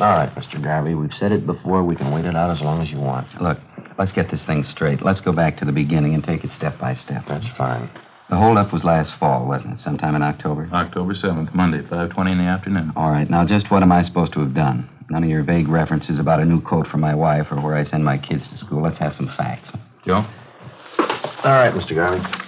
All 0.00 0.10
right, 0.10 0.34
Mr. 0.34 0.62
Garvey. 0.62 0.94
We've 0.94 1.14
said 1.14 1.30
it 1.30 1.46
before. 1.46 1.84
We 1.84 1.94
can 1.94 2.12
wait 2.12 2.24
it 2.24 2.34
out 2.34 2.50
as 2.50 2.60
long 2.60 2.82
as 2.82 2.90
you 2.90 2.98
want. 2.98 3.28
Look, 3.40 3.58
let's 3.96 4.10
get 4.10 4.30
this 4.30 4.44
thing 4.44 4.64
straight. 4.64 5.02
Let's 5.02 5.20
go 5.20 5.32
back 5.32 5.56
to 5.58 5.64
the 5.64 5.72
beginning 5.72 6.14
and 6.14 6.24
take 6.24 6.42
it 6.42 6.50
step 6.52 6.78
by 6.80 6.94
step. 6.94 7.24
That's 7.28 7.46
fine. 7.56 7.88
The 8.28 8.36
holdup 8.36 8.72
was 8.72 8.82
last 8.82 9.14
fall, 9.20 9.46
wasn't 9.46 9.74
it? 9.74 9.80
Sometime 9.80 10.16
in 10.16 10.22
October? 10.22 10.68
October 10.72 11.14
7th, 11.14 11.54
Monday, 11.54 11.82
5.20 11.82 12.32
in 12.32 12.38
the 12.38 12.44
afternoon. 12.44 12.92
All 12.96 13.10
right, 13.10 13.28
now 13.28 13.46
just 13.46 13.70
what 13.70 13.82
am 13.82 13.92
I 13.92 14.02
supposed 14.02 14.32
to 14.32 14.40
have 14.40 14.54
done? 14.54 14.88
None 15.10 15.22
of 15.22 15.28
your 15.28 15.44
vague 15.44 15.68
references 15.68 16.18
about 16.18 16.40
a 16.40 16.44
new 16.44 16.60
coat 16.62 16.86
for 16.88 16.96
my 16.96 17.14
wife 17.14 17.48
or 17.50 17.60
where 17.60 17.74
I 17.74 17.84
send 17.84 18.04
my 18.04 18.18
kids 18.18 18.48
to 18.48 18.58
school. 18.58 18.82
Let's 18.82 18.98
have 18.98 19.14
some 19.14 19.28
facts. 19.36 19.70
Joe? 20.06 20.26
All 20.98 21.52
right, 21.52 21.72
Mr. 21.72 21.94
Garvey. 21.94 22.43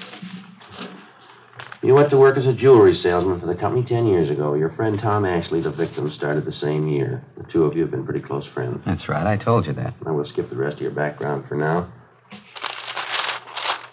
You 1.83 1.95
went 1.95 2.11
to 2.11 2.17
work 2.17 2.37
as 2.37 2.47
a 2.47 2.53
jewelry 2.53 2.95
salesman 2.95 3.41
for 3.41 3.47
the 3.47 3.55
company 3.55 3.85
ten 3.85 4.07
years 4.07 4.31
ago. 4.31 4.55
Your 4.55 4.71
friend 4.71 4.99
Tom 4.99 5.25
Ashley, 5.25 5.61
the 5.61 5.71
victim, 5.71 6.11
started 6.11 6.45
the 6.45 6.53
same 6.53 6.89
year. 6.89 7.23
The 7.37 7.45
two 7.45 7.65
of 7.65 7.75
you 7.75 7.83
have 7.83 7.91
been 7.91 8.05
pretty 8.05 8.21
close 8.21 8.47
friends. 8.47 8.83
That's 8.87 9.09
right. 9.09 9.27
I 9.27 9.37
told 9.37 9.67
you 9.67 9.73
that. 9.75 9.95
Now 10.05 10.15
we'll 10.15 10.25
skip 10.25 10.49
the 10.51 10.57
rest 10.57 10.77
of 10.77 10.83
your 10.83 10.91
background 10.91 11.47
for 11.49 11.57
now. 11.57 11.93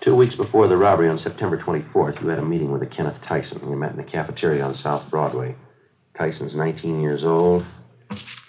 Two 0.02 0.16
weeks 0.16 0.36
before 0.36 0.68
the 0.68 0.76
robbery 0.76 1.08
on 1.08 1.18
September 1.18 1.58
24th, 1.58 2.22
you 2.22 2.28
had 2.28 2.40
a 2.40 2.44
meeting 2.46 2.72
with 2.72 2.82
a 2.82 2.86
Kenneth 2.86 3.22
Tyson. 3.26 3.62
You 3.70 3.76
met 3.76 3.92
in 3.92 3.98
the 3.98 4.04
cafeteria 4.04 4.64
on 4.64 4.76
South 4.76 5.10
Broadway. 5.10 5.56
Tyson's 6.18 6.56
19 6.56 7.02
years 7.02 7.24
old. 7.24 7.66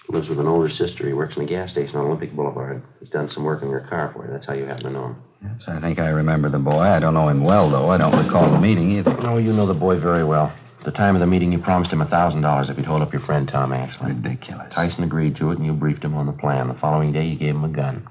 Lives 0.08 0.28
with 0.28 0.40
an 0.40 0.46
older 0.48 0.68
sister. 0.68 1.06
He 1.06 1.12
works 1.12 1.36
in 1.36 1.42
a 1.42 1.46
gas 1.46 1.70
station 1.70 1.96
on 1.96 2.06
Olympic 2.06 2.34
Boulevard. 2.34 2.82
He's 3.00 3.08
done 3.08 3.28
some 3.30 3.44
work 3.44 3.62
on 3.62 3.70
your 3.70 3.86
car 3.88 4.10
for 4.12 4.26
you. 4.26 4.32
That's 4.32 4.46
how 4.46 4.52
you 4.54 4.64
happen 4.64 4.84
to 4.84 4.90
know 4.90 5.06
him. 5.06 5.22
Yes, 5.44 5.64
I 5.68 5.80
think 5.80 5.98
I 5.98 6.08
remember 6.08 6.48
the 6.48 6.58
boy. 6.58 6.80
I 6.80 6.98
don't 7.00 7.14
know 7.14 7.28
him 7.28 7.44
well, 7.44 7.70
though. 7.70 7.90
I 7.90 7.98
don't 7.98 8.16
recall 8.24 8.50
the 8.50 8.58
meeting 8.58 8.90
either. 8.92 9.14
No, 9.18 9.36
you 9.36 9.52
know 9.52 9.66
the 9.66 9.74
boy 9.74 10.00
very 10.00 10.24
well. 10.24 10.52
At 10.78 10.84
the 10.84 10.90
time 10.90 11.14
of 11.14 11.20
the 11.20 11.26
meeting, 11.26 11.52
you 11.52 11.58
promised 11.58 11.92
him 11.92 12.00
a 12.00 12.06
$1,000 12.06 12.70
if 12.70 12.76
he'd 12.76 12.86
hold 12.86 13.02
up 13.02 13.12
your 13.12 13.22
friend 13.22 13.48
Tom 13.48 13.72
Ashley. 13.72 14.12
Ridiculous. 14.12 14.72
Tyson 14.72 15.04
agreed 15.04 15.36
to 15.36 15.50
it, 15.50 15.58
and 15.58 15.66
you 15.66 15.72
briefed 15.72 16.04
him 16.04 16.14
on 16.14 16.26
the 16.26 16.32
plan. 16.32 16.68
The 16.68 16.74
following 16.74 17.12
day, 17.12 17.26
you 17.26 17.36
gave 17.36 17.54
him 17.54 17.64
a 17.64 17.68
gun. 17.68 18.06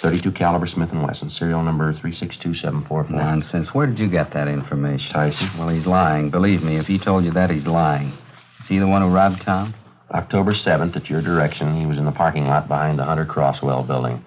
32 0.00 0.32
caliber 0.32 0.66
Smith 0.66 0.90
& 0.90 0.92
Wesson, 0.92 1.30
serial 1.30 1.62
number 1.62 1.92
362744. 1.92 3.10
Nonsense. 3.10 3.74
Where 3.74 3.86
did 3.86 3.98
you 3.98 4.08
get 4.08 4.32
that 4.32 4.48
information? 4.48 5.12
Tyson. 5.12 5.50
Well, 5.58 5.68
he's 5.68 5.86
lying. 5.86 6.30
Believe 6.30 6.62
me, 6.62 6.76
if 6.76 6.86
he 6.86 6.98
told 6.98 7.24
you 7.24 7.32
that, 7.32 7.50
he's 7.50 7.66
lying. 7.66 8.08
Is 8.60 8.68
he 8.68 8.78
the 8.78 8.86
one 8.86 9.02
who 9.02 9.08
robbed 9.08 9.42
Tom? 9.42 9.74
October 10.12 10.52
7th, 10.52 10.94
at 10.96 11.08
your 11.08 11.22
direction, 11.22 11.78
he 11.78 11.86
was 11.86 11.98
in 11.98 12.04
the 12.04 12.12
parking 12.12 12.46
lot 12.46 12.68
behind 12.68 12.98
the 12.98 13.04
Hunter 13.04 13.24
Crosswell 13.24 13.86
building. 13.86 14.24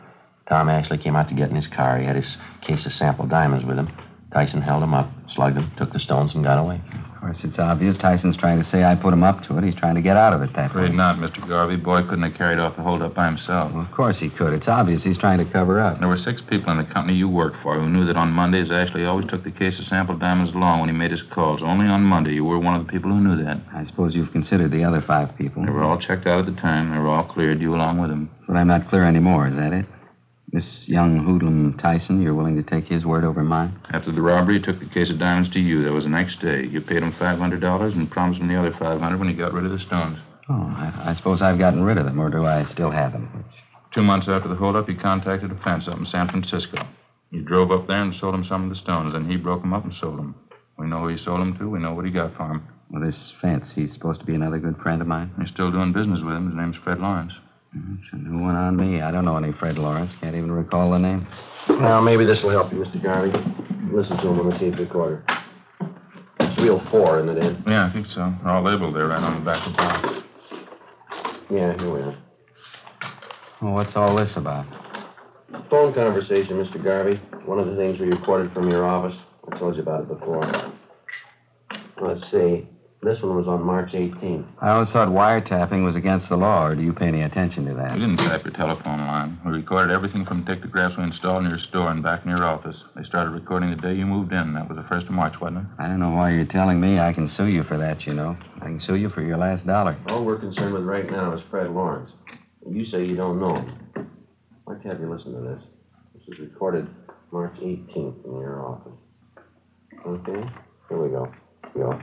Tom 0.47 0.69
Ashley 0.69 0.97
came 0.97 1.15
out 1.15 1.27
to 1.29 1.35
get 1.35 1.49
in 1.49 1.55
his 1.55 1.67
car. 1.67 1.97
He 1.97 2.05
had 2.05 2.15
his 2.15 2.37
case 2.61 2.85
of 2.85 2.93
sample 2.93 3.25
diamonds 3.25 3.65
with 3.65 3.77
him. 3.77 3.91
Tyson 4.31 4.61
held 4.61 4.83
him 4.83 4.93
up, 4.93 5.09
slugged 5.29 5.57
him, 5.57 5.71
took 5.77 5.93
the 5.93 5.99
stones, 5.99 6.35
and 6.35 6.43
got 6.43 6.59
away. 6.59 6.81
Of 7.15 7.21
course, 7.21 7.37
it's 7.43 7.57
obvious. 7.57 7.97
Tyson's 7.97 8.37
trying 8.37 8.61
to 8.61 8.69
say 8.69 8.83
I 8.83 8.93
put 8.93 9.13
him 9.13 9.23
up 9.23 9.43
to 9.45 9.57
it. 9.57 9.63
He's 9.63 9.73
trying 9.75 9.95
to 9.95 10.01
get 10.01 10.17
out 10.17 10.33
of 10.33 10.41
it 10.43 10.53
that 10.55 10.71
Afraid 10.71 10.89
way. 10.89 10.95
not, 10.95 11.17
Mr. 11.17 11.47
Garvey. 11.47 11.77
Boy 11.77 12.01
couldn't 12.03 12.23
have 12.23 12.35
carried 12.35 12.59
off 12.59 12.75
the 12.75 12.83
holdup 12.83 13.15
by 13.15 13.25
himself. 13.25 13.71
Well, 13.71 13.81
of 13.83 13.91
course 13.91 14.19
he 14.19 14.29
could. 14.29 14.53
It's 14.53 14.67
obvious 14.67 15.03
he's 15.03 15.17
trying 15.17 15.39
to 15.39 15.45
cover 15.45 15.79
up. 15.79 15.99
There 15.99 16.07
were 16.09 16.17
six 16.17 16.41
people 16.47 16.71
in 16.71 16.77
the 16.77 16.83
company 16.93 17.17
you 17.17 17.29
worked 17.29 17.55
for 17.63 17.79
who 17.79 17.89
knew 17.89 18.05
that 18.05 18.17
on 18.17 18.31
Mondays 18.31 18.69
Ashley 18.69 19.05
always 19.05 19.25
took 19.27 19.43
the 19.43 19.51
case 19.51 19.79
of 19.79 19.85
sample 19.85 20.17
diamonds 20.17 20.53
along 20.53 20.81
when 20.81 20.89
he 20.89 20.95
made 20.95 21.11
his 21.11 21.23
calls. 21.23 21.63
Only 21.63 21.87
on 21.87 22.03
Monday 22.03 22.33
you 22.33 22.43
were 22.43 22.59
one 22.59 22.75
of 22.75 22.85
the 22.85 22.91
people 22.91 23.09
who 23.09 23.21
knew 23.21 23.43
that. 23.43 23.61
I 23.73 23.85
suppose 23.85 24.13
you've 24.13 24.33
considered 24.33 24.71
the 24.71 24.83
other 24.83 25.01
five 25.01 25.35
people. 25.37 25.65
They 25.65 25.71
were 25.71 25.83
all 25.83 25.97
checked 25.97 26.27
out 26.27 26.45
at 26.45 26.53
the 26.53 26.61
time. 26.61 26.91
They 26.91 26.99
were 26.99 27.07
all 27.09 27.23
cleared, 27.23 27.61
you 27.61 27.73
along 27.73 27.99
with 27.99 28.09
them. 28.09 28.29
But 28.47 28.57
I'm 28.57 28.67
not 28.67 28.89
clear 28.89 29.05
anymore, 29.05 29.47
is 29.47 29.55
that 29.55 29.71
it? 29.73 29.85
This 30.55 30.87
young 30.87 31.17
hoodlum 31.25 31.77
Tyson, 31.79 32.21
you're 32.21 32.33
willing 32.33 32.55
to 32.55 32.63
take 32.63 32.85
his 32.85 33.05
word 33.05 33.25
over 33.25 33.43
mine? 33.43 33.77
After 33.91 34.09
the 34.09 34.21
robbery, 34.21 34.57
he 34.57 34.63
took 34.63 34.79
the 34.79 34.85
case 34.85 35.09
of 35.09 35.19
diamonds 35.19 35.51
to 35.51 35.59
you. 35.59 35.83
That 35.83 35.91
was 35.91 36.05
the 36.05 36.09
next 36.09 36.39
day. 36.39 36.63
You 36.65 36.79
paid 36.79 37.03
him 37.03 37.11
$500 37.11 37.91
and 37.91 38.09
promised 38.09 38.39
him 38.39 38.47
the 38.47 38.57
other 38.57 38.73
500 38.79 39.19
when 39.19 39.27
he 39.27 39.33
got 39.33 39.51
rid 39.51 39.65
of 39.65 39.71
the 39.71 39.79
stones. 39.79 40.17
Oh, 40.47 40.53
I, 40.53 41.11
I 41.11 41.15
suppose 41.15 41.41
I've 41.41 41.59
gotten 41.59 41.83
rid 41.83 41.97
of 41.97 42.05
them, 42.05 42.21
or 42.21 42.29
do 42.29 42.45
I 42.45 42.63
still 42.71 42.89
have 42.89 43.11
them? 43.11 43.43
Two 43.93 44.01
months 44.01 44.29
after 44.29 44.47
the 44.47 44.55
holdup, 44.55 44.87
he 44.87 44.95
contacted 44.95 45.51
a 45.51 45.61
fence 45.61 45.89
up 45.89 45.97
in 45.97 46.05
San 46.05 46.29
Francisco. 46.29 46.87
He 47.31 47.41
drove 47.41 47.71
up 47.71 47.87
there 47.87 48.01
and 48.01 48.15
sold 48.15 48.35
him 48.35 48.45
some 48.45 48.63
of 48.63 48.69
the 48.69 48.81
stones. 48.81 49.11
Then 49.11 49.29
he 49.29 49.35
broke 49.35 49.59
them 49.59 49.73
up 49.73 49.83
and 49.83 49.93
sold 49.99 50.17
them. 50.17 50.35
We 50.77 50.87
know 50.87 51.01
who 51.01 51.09
he 51.09 51.17
sold 51.17 51.41
them 51.41 51.57
to. 51.57 51.69
We 51.69 51.79
know 51.79 51.93
what 51.93 52.05
he 52.05 52.11
got 52.11 52.31
for 52.37 52.47
them. 52.47 52.65
Well, 52.89 53.03
this 53.03 53.33
fence, 53.41 53.73
he's 53.75 53.91
supposed 53.91 54.21
to 54.21 54.25
be 54.25 54.35
another 54.35 54.59
good 54.59 54.77
friend 54.77 55.01
of 55.01 55.07
mine. 55.09 55.33
We're 55.37 55.47
still 55.47 55.69
doing 55.69 55.91
business 55.91 56.21
with 56.23 56.33
him. 56.33 56.47
His 56.47 56.55
name's 56.55 56.77
Fred 56.77 56.99
Lawrence. 57.01 57.33
It's 57.75 58.13
a 58.13 58.15
new 58.15 58.41
one 58.41 58.55
on 58.55 58.77
me. 58.77 59.01
I 59.01 59.11
don't 59.11 59.25
know 59.25 59.35
any 59.37 59.51
Fred 59.51 59.77
Lawrence. 59.77 60.13
Can't 60.21 60.35
even 60.35 60.51
recall 60.51 60.91
the 60.91 60.97
name. 60.97 61.27
Now, 61.69 61.99
maybe 61.99 62.25
this 62.25 62.41
will 62.41 62.51
help 62.51 62.71
you, 62.71 62.79
Mr. 62.79 63.01
Garvey. 63.03 63.37
Listen 63.91 64.17
to 64.17 64.27
him 64.27 64.39
on 64.39 64.49
the 64.49 64.57
tape 64.57 64.77
recorder. 64.77 65.25
It's 66.39 66.61
reel 66.61 66.81
four, 66.89 67.19
isn't 67.19 67.37
it, 67.37 67.43
Ed? 67.43 67.63
Yeah, 67.67 67.85
I 67.85 67.93
think 67.93 68.07
so. 68.07 68.33
They're 68.43 68.53
all 68.53 68.63
labeled 68.63 68.95
there 68.95 69.07
right 69.07 69.21
on 69.21 69.39
the 69.39 69.45
back 69.45 69.65
of 69.67 69.73
the 69.73 69.77
box. 69.77 70.07
Yeah, 71.49 71.77
here 71.77 71.91
we 71.93 71.99
are. 72.01 72.17
Well, 73.61 73.73
what's 73.73 73.95
all 73.95 74.15
this 74.15 74.31
about? 74.35 74.65
Phone 75.69 75.93
conversation, 75.93 76.57
Mr. 76.57 76.81
Garvey. 76.83 77.19
One 77.45 77.59
of 77.59 77.67
the 77.67 77.75
things 77.75 77.99
we 77.99 78.07
recorded 78.07 78.53
from 78.53 78.69
your 78.69 78.85
office. 78.85 79.17
I 79.51 79.57
told 79.57 79.75
you 79.75 79.81
about 79.81 80.01
it 80.01 80.07
before. 80.07 80.73
Let's 82.01 82.29
see. 82.31 82.67
This 83.05 83.21
one 83.21 83.35
was 83.35 83.47
on 83.47 83.61
March 83.61 83.91
18th. 83.91 84.47
I 84.61 84.71
always 84.71 84.89
thought 84.89 85.09
wiretapping 85.09 85.85
was 85.85 85.95
against 85.95 86.27
the 86.27 86.37
law, 86.37 86.65
or 86.65 86.75
do 86.75 86.81
you 86.81 86.91
pay 86.91 87.05
any 87.05 87.21
attention 87.21 87.63
to 87.65 87.75
that? 87.75 87.93
We 87.93 87.99
didn't 87.99 88.17
tap 88.17 88.43
your 88.43 88.53
telephone 88.53 88.97
line. 88.97 89.39
We 89.45 89.51
recorded 89.51 89.93
everything 89.93 90.25
from 90.25 90.43
dictographs 90.43 90.97
we 90.97 91.03
installed 91.03 91.43
in 91.43 91.51
your 91.51 91.59
store 91.59 91.91
and 91.91 92.01
back 92.01 92.23
in 92.23 92.31
your 92.31 92.43
office. 92.43 92.83
They 92.95 93.03
started 93.03 93.29
recording 93.29 93.69
the 93.69 93.75
day 93.75 93.93
you 93.93 94.07
moved 94.07 94.33
in. 94.33 94.55
That 94.55 94.67
was 94.67 94.77
the 94.77 94.87
first 94.89 95.05
of 95.05 95.11
March, 95.11 95.39
wasn't 95.39 95.59
it? 95.59 95.65
I 95.77 95.87
don't 95.87 95.99
know 95.99 96.09
why 96.09 96.31
you're 96.31 96.47
telling 96.47 96.81
me. 96.81 96.97
I 96.97 97.13
can 97.13 97.29
sue 97.29 97.45
you 97.45 97.63
for 97.63 97.77
that, 97.77 98.07
you 98.07 98.15
know. 98.15 98.35
I 98.55 98.65
can 98.65 98.81
sue 98.81 98.95
you 98.95 99.09
for 99.09 99.21
your 99.21 99.37
last 99.37 99.67
dollar. 99.67 99.95
All 100.07 100.25
we're 100.25 100.39
concerned 100.39 100.73
with 100.73 100.83
right 100.83 101.07
now 101.07 101.31
is 101.35 101.43
Fred 101.51 101.69
Lawrence. 101.69 102.09
You 102.67 102.87
say 102.87 103.05
you 103.05 103.15
don't 103.15 103.39
know 103.39 103.53
him. 103.57 103.77
I'd 103.97 104.05
like 104.65 104.81
to 104.81 104.87
have 104.87 104.99
you 104.99 105.13
listen 105.13 105.31
to 105.31 105.41
this. 105.41 105.61
This 106.15 106.23
was 106.27 106.39
recorded 106.39 106.87
March 107.31 107.55
18th 107.59 108.25
in 108.25 108.31
your 108.31 108.65
office. 108.65 108.97
Okay? 110.07 110.49
Here 110.89 110.99
we 110.99 111.09
go. 111.09 111.31
Go. 111.75 112.01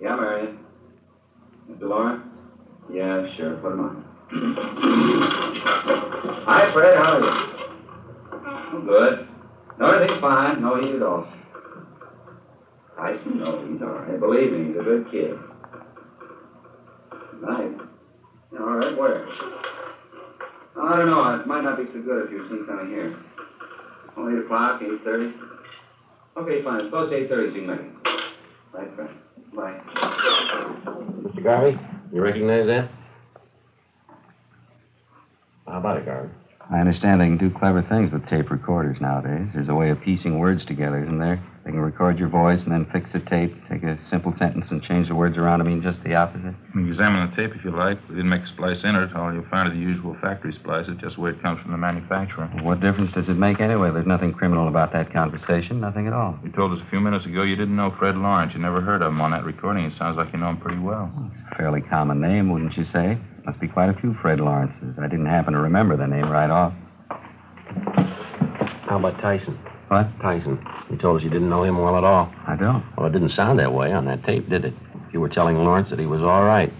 Yeah. 0.00 0.46
Mr. 1.70 1.82
Lawrence? 1.82 2.24
Yeah, 2.92 3.26
sure. 3.36 3.56
Put 3.56 3.72
him 3.72 3.80
on. 3.80 4.04
Hi, 6.46 6.72
Fred. 6.72 6.96
How 6.96 7.18
are 7.18 7.20
you? 7.20 8.86
Good. 8.86 9.28
No, 9.78 9.90
everything's 9.90 10.20
fine. 10.20 10.62
No 10.62 10.80
heat 10.80 10.94
at 10.96 11.02
all. 11.02 11.26
Tyson? 12.96 13.38
No, 13.38 13.66
he's 13.66 13.82
all 13.82 13.88
right. 13.88 14.18
Believe 14.18 14.52
me, 14.52 14.68
he's 14.68 14.76
a 14.80 14.82
good 14.82 15.10
kid. 15.10 15.34
Nice. 17.42 17.80
All 18.58 18.76
right, 18.76 18.96
where? 18.96 19.26
I 20.80 20.96
don't 20.96 21.06
know. 21.10 21.40
It 21.40 21.46
might 21.46 21.62
not 21.62 21.76
be 21.76 21.84
so 21.92 22.00
good 22.02 22.26
if 22.26 22.30
you're 22.30 22.48
seeing 22.48 22.64
something 22.66 22.88
here. 22.88 23.16
Only 24.16 24.38
8 24.40 24.44
o'clock, 24.44 24.80
8.30? 24.80 25.32
Okay, 26.38 26.62
fine. 26.64 26.84
Suppose 26.86 27.12
8.30 27.12 27.28
so 27.28 27.36
you 27.56 27.62
make. 27.62 27.80
Right, 28.72 28.94
Fred. 28.96 29.10
Mr. 29.54 31.42
Garvey, 31.42 31.78
you 32.12 32.22
recognize 32.22 32.66
that? 32.66 32.90
How 35.66 35.78
about 35.78 35.98
it, 35.98 36.06
Garvey? 36.06 36.32
I 36.70 36.78
understand 36.78 37.20
they 37.20 37.26
can 37.26 37.36
do 37.36 37.50
clever 37.50 37.82
things 37.82 38.12
with 38.12 38.28
tape 38.28 38.50
recorders 38.50 39.00
nowadays. 39.00 39.48
There's 39.54 39.68
a 39.68 39.74
way 39.74 39.90
of 39.90 40.00
piecing 40.00 40.38
words 40.38 40.64
together, 40.64 41.02
isn't 41.02 41.18
there? 41.18 41.42
They 41.64 41.72
can 41.72 41.80
record 41.80 42.18
your 42.18 42.28
voice 42.28 42.60
and 42.64 42.72
then 42.72 42.86
fix 42.90 43.06
the 43.12 43.20
tape, 43.20 43.54
take 43.68 43.82
a 43.82 43.98
simple 44.08 44.32
sentence 44.38 44.64
and 44.70 44.82
change 44.82 45.08
the 45.08 45.14
words 45.14 45.36
around 45.36 45.58
to 45.58 45.64
mean 45.64 45.82
just 45.82 46.02
the 46.04 46.14
opposite. 46.14 46.56
You 46.56 46.72
can 46.72 46.88
examine 46.88 47.28
the 47.28 47.36
tape 47.36 47.54
if 47.54 47.62
you 47.62 47.70
like. 47.70 48.00
We 48.08 48.16
didn't 48.16 48.30
make 48.30 48.42
a 48.42 48.48
splice 48.48 48.80
in 48.82 48.96
it. 48.96 49.14
All 49.14 49.32
you'll 49.32 49.46
find 49.50 49.68
are 49.68 49.74
the 49.74 49.78
usual 49.78 50.16
factory 50.22 50.54
splices, 50.54 50.96
just 51.00 51.16
the 51.16 51.20
way 51.20 51.30
it 51.30 51.42
comes 51.42 51.60
from 51.60 51.72
the 51.72 51.76
manufacturer. 51.76 52.46
What 52.62 52.80
difference 52.80 53.12
does 53.12 53.28
it 53.28 53.36
make 53.36 53.60
anyway? 53.60 53.90
There's 53.92 54.06
nothing 54.06 54.32
criminal 54.32 54.68
about 54.68 54.92
that 54.94 55.12
conversation, 55.12 55.80
nothing 55.80 56.06
at 56.06 56.14
all. 56.14 56.38
You 56.42 56.50
told 56.52 56.72
us 56.72 56.82
a 56.84 56.88
few 56.88 56.98
minutes 56.98 57.26
ago 57.26 57.42
you 57.42 57.56
didn't 57.56 57.76
know 57.76 57.94
Fred 57.98 58.16
Lawrence. 58.16 58.52
You 58.54 58.60
never 58.60 58.80
heard 58.80 59.02
of 59.02 59.12
him 59.12 59.20
on 59.20 59.32
that 59.32 59.44
recording. 59.44 59.84
It 59.84 59.92
sounds 59.98 60.16
like 60.16 60.32
you 60.32 60.38
know 60.38 60.50
him 60.50 60.56
pretty 60.56 60.80
well. 60.80 61.12
Fairly 61.58 61.82
common 61.82 62.22
name, 62.22 62.50
wouldn't 62.50 62.74
you 62.78 62.86
say? 62.90 63.18
Must 63.44 63.60
be 63.60 63.68
quite 63.68 63.90
a 63.90 64.00
few 64.00 64.14
Fred 64.22 64.40
Lawrences. 64.40 64.96
I 64.98 65.08
didn't 65.08 65.26
happen 65.26 65.52
to 65.52 65.60
remember 65.60 65.96
the 65.96 66.06
name 66.06 66.30
right 66.30 66.50
off. 66.50 66.72
How 68.88 68.98
about 68.98 69.20
Tyson? 69.20 69.58
What? 69.90 70.06
Tyson. 70.22 70.64
You 70.88 70.96
told 70.98 71.18
us 71.18 71.24
you 71.24 71.30
didn't 71.30 71.50
know 71.50 71.64
him 71.64 71.76
well 71.82 71.96
at 71.98 72.04
all. 72.04 72.32
I 72.46 72.54
don't. 72.54 72.84
Well, 72.96 73.06
it 73.08 73.12
didn't 73.12 73.30
sound 73.30 73.58
that 73.58 73.72
way 73.72 73.90
on 73.92 74.04
that 74.04 74.22
tape, 74.24 74.48
did 74.48 74.64
it? 74.64 74.74
You 75.12 75.20
were 75.20 75.28
telling 75.28 75.56
Lawrence 75.56 75.90
that 75.90 75.98
he 75.98 76.06
was 76.06 76.22
all 76.22 76.44
right. 76.44 76.72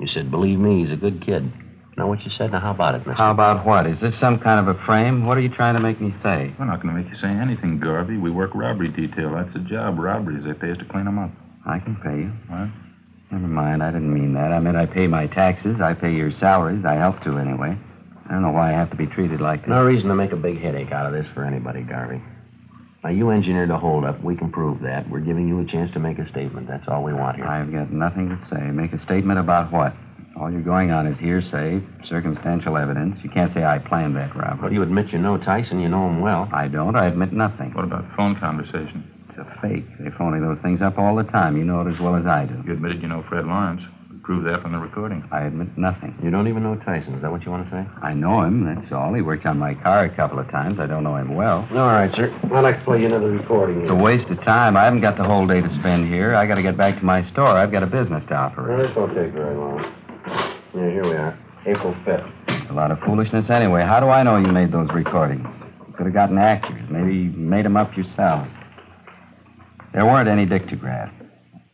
You 0.00 0.08
said, 0.08 0.30
believe 0.30 0.58
me, 0.58 0.82
he's 0.82 0.92
a 0.92 0.96
good 0.96 1.24
kid. 1.24 1.52
Now, 1.98 2.08
what 2.08 2.24
you 2.24 2.30
said, 2.30 2.52
now 2.52 2.60
how 2.60 2.70
about 2.70 2.94
it, 2.94 2.98
mister? 2.98 3.12
How 3.12 3.32
about 3.32 3.66
what? 3.66 3.86
Is 3.86 4.00
this 4.00 4.18
some 4.18 4.38
kind 4.38 4.66
of 4.66 4.74
a 4.74 4.82
frame? 4.86 5.26
What 5.26 5.36
are 5.36 5.42
you 5.42 5.50
trying 5.50 5.74
to 5.74 5.80
make 5.80 6.00
me 6.00 6.14
say? 6.22 6.54
We're 6.58 6.64
not 6.64 6.80
going 6.80 6.94
to 6.94 7.02
make 7.02 7.12
you 7.12 7.18
say 7.20 7.28
anything, 7.28 7.80
Garvey. 7.80 8.16
We 8.16 8.30
work 8.30 8.52
robbery 8.54 8.88
detail. 8.88 9.34
That's 9.34 9.52
the 9.52 9.60
job, 9.68 9.98
robberies. 9.98 10.44
They 10.46 10.54
pay 10.54 10.70
us 10.70 10.78
to 10.78 10.86
clean 10.86 11.04
them 11.04 11.18
up. 11.18 11.30
I 11.66 11.80
can 11.80 11.96
pay 11.96 12.16
you. 12.16 12.32
What? 12.48 12.70
Never 13.30 13.46
mind. 13.46 13.82
I 13.82 13.90
didn't 13.90 14.14
mean 14.14 14.32
that. 14.34 14.52
I 14.52 14.60
meant 14.60 14.78
I 14.78 14.86
pay 14.86 15.06
my 15.06 15.26
taxes. 15.26 15.82
I 15.82 15.92
pay 15.92 16.14
your 16.14 16.32
salaries. 16.40 16.84
I 16.86 16.94
help 16.94 17.20
to, 17.24 17.36
anyway. 17.36 17.76
I 18.24 18.32
don't 18.32 18.42
know 18.42 18.52
why 18.52 18.70
I 18.70 18.72
have 18.72 18.88
to 18.90 18.96
be 18.96 19.06
treated 19.06 19.42
like 19.42 19.62
this. 19.62 19.68
No 19.68 19.84
reason 19.84 20.08
to 20.08 20.14
make 20.14 20.32
a 20.32 20.36
big 20.36 20.62
headache 20.62 20.92
out 20.92 21.04
of 21.04 21.12
this 21.12 21.26
for 21.34 21.44
anybody, 21.44 21.82
Garvey. 21.82 22.22
Now, 23.04 23.10
you 23.10 23.30
engineered 23.30 23.70
a 23.70 23.78
holdup. 23.78 24.22
We 24.24 24.36
can 24.36 24.50
prove 24.50 24.80
that. 24.82 25.08
We're 25.08 25.20
giving 25.20 25.46
you 25.46 25.60
a 25.60 25.64
chance 25.64 25.92
to 25.92 26.00
make 26.00 26.18
a 26.18 26.28
statement. 26.30 26.66
That's 26.66 26.84
all 26.88 27.04
we 27.04 27.12
want 27.14 27.36
here. 27.36 27.46
I've 27.46 27.70
got 27.72 27.92
nothing 27.92 28.28
to 28.28 28.38
say. 28.50 28.60
Make 28.60 28.92
a 28.92 29.02
statement 29.04 29.38
about 29.38 29.72
what? 29.72 29.94
All 30.38 30.50
you're 30.50 30.62
going 30.62 30.90
on 30.90 31.06
is 31.06 31.18
hearsay, 31.18 31.80
circumstantial 32.08 32.76
evidence. 32.76 33.18
You 33.22 33.30
can't 33.30 33.52
say 33.54 33.64
I 33.64 33.78
planned 33.78 34.16
that 34.16 34.34
Well, 34.34 34.44
robbery. 34.44 34.74
you 34.74 34.82
admit 34.82 35.12
you 35.12 35.18
know 35.18 35.36
Tyson. 35.38 35.80
You 35.80 35.88
know 35.88 36.06
him 36.08 36.20
well. 36.20 36.48
I 36.52 36.68
don't. 36.68 36.96
I 36.96 37.06
admit 37.06 37.32
nothing. 37.32 37.72
What 37.74 37.84
about 37.84 38.08
the 38.08 38.14
phone 38.16 38.36
conversation? 38.38 39.04
It's 39.30 39.38
a 39.38 39.58
fake. 39.62 39.84
They're 39.98 40.14
phoning 40.18 40.42
those 40.42 40.58
things 40.62 40.80
up 40.82 40.98
all 40.98 41.16
the 41.16 41.24
time. 41.24 41.56
You 41.56 41.64
know 41.64 41.80
it 41.80 41.92
as 41.92 42.00
well 42.00 42.14
as 42.16 42.26
I 42.26 42.46
do. 42.46 42.62
You 42.66 42.72
admitted 42.74 43.00
you 43.02 43.08
know 43.08 43.24
Fred 43.28 43.46
Lawrence. 43.46 43.82
We 44.28 44.34
prove 44.34 44.44
that 44.44 44.60
from 44.60 44.72
the 44.72 44.78
recording? 44.78 45.26
I 45.32 45.44
admit 45.44 45.78
nothing. 45.78 46.14
You 46.22 46.30
don't 46.30 46.48
even 46.48 46.62
know 46.62 46.76
Tyson. 46.84 47.14
Is 47.14 47.22
that 47.22 47.30
what 47.30 47.44
you 47.46 47.50
want 47.50 47.64
to 47.64 47.70
say? 47.70 47.86
I 48.02 48.12
know 48.12 48.42
him, 48.42 48.62
that's 48.66 48.92
all. 48.92 49.14
He 49.14 49.22
worked 49.22 49.46
on 49.46 49.58
my 49.58 49.72
car 49.74 50.04
a 50.04 50.14
couple 50.14 50.38
of 50.38 50.50
times. 50.50 50.78
I 50.78 50.86
don't 50.86 51.02
know 51.02 51.16
him 51.16 51.34
well. 51.34 51.66
All 51.70 51.86
right, 51.96 52.14
sir. 52.14 52.30
I'd 52.52 52.60
like 52.60 52.78
to 52.80 52.84
play 52.84 53.00
you 53.00 53.06
another 53.06 53.30
recording. 53.30 53.80
It's 53.80 53.90
a 53.90 53.94
waste 53.94 54.28
of 54.28 54.36
time. 54.44 54.76
I 54.76 54.84
haven't 54.84 55.00
got 55.00 55.16
the 55.16 55.24
whole 55.24 55.46
day 55.46 55.62
to 55.62 55.70
spend 55.80 56.08
here. 56.12 56.34
I 56.34 56.46
got 56.46 56.56
to 56.56 56.62
get 56.62 56.76
back 56.76 56.98
to 56.98 57.04
my 57.06 57.24
store. 57.32 57.48
I've 57.48 57.72
got 57.72 57.82
a 57.82 57.86
business 57.86 58.22
to 58.28 58.34
Well, 58.34 58.42
operate. 58.44 58.86
this 58.88 58.96
won't 58.96 59.14
take 59.16 59.32
very 59.32 59.56
long. 59.56 59.80
Yeah, 60.74 60.90
here 60.90 61.04
we 61.04 61.12
are. 61.16 61.38
April 61.66 61.94
5th. 62.04 62.70
A 62.70 62.74
lot 62.74 62.90
of 62.90 62.98
foolishness 63.00 63.48
anyway. 63.48 63.82
How 63.82 63.98
do 63.98 64.08
I 64.10 64.22
know 64.24 64.36
you 64.36 64.52
made 64.52 64.72
those 64.72 64.88
recordings? 64.92 65.46
You 65.88 65.94
could 65.94 66.04
have 66.04 66.14
gotten 66.14 66.36
actors. 66.36 66.82
Maybe 66.90 67.14
you 67.14 67.30
made 67.30 67.64
them 67.64 67.78
up 67.78 67.96
yourself. 67.96 68.46
There 69.94 70.04
weren't 70.04 70.28
any 70.28 70.44
dictographs. 70.44 71.14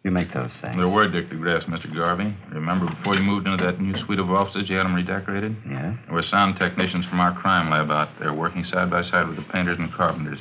You 0.04 0.10
make 0.10 0.34
those 0.34 0.50
things. 0.60 0.76
There 0.76 0.88
were 0.88 1.08
dictographs, 1.08 1.64
Mr. 1.64 1.92
Garvey. 1.94 2.36
Remember, 2.52 2.94
before 2.94 3.14
you 3.14 3.22
moved 3.22 3.46
into 3.46 3.64
that 3.64 3.80
new 3.80 3.96
suite 4.04 4.18
of 4.18 4.30
offices, 4.30 4.68
you 4.68 4.76
had 4.76 4.84
them 4.84 4.94
redecorated? 4.94 5.56
Yeah? 5.66 5.96
There 6.04 6.14
were 6.14 6.22
sound 6.22 6.58
technicians 6.58 7.06
from 7.06 7.20
our 7.20 7.32
crime 7.40 7.70
lab 7.70 7.90
out 7.90 8.10
there 8.20 8.34
working 8.34 8.66
side 8.66 8.90
by 8.90 9.02
side 9.02 9.26
with 9.28 9.38
the 9.38 9.44
painters 9.50 9.78
and 9.78 9.90
carpenters. 9.94 10.38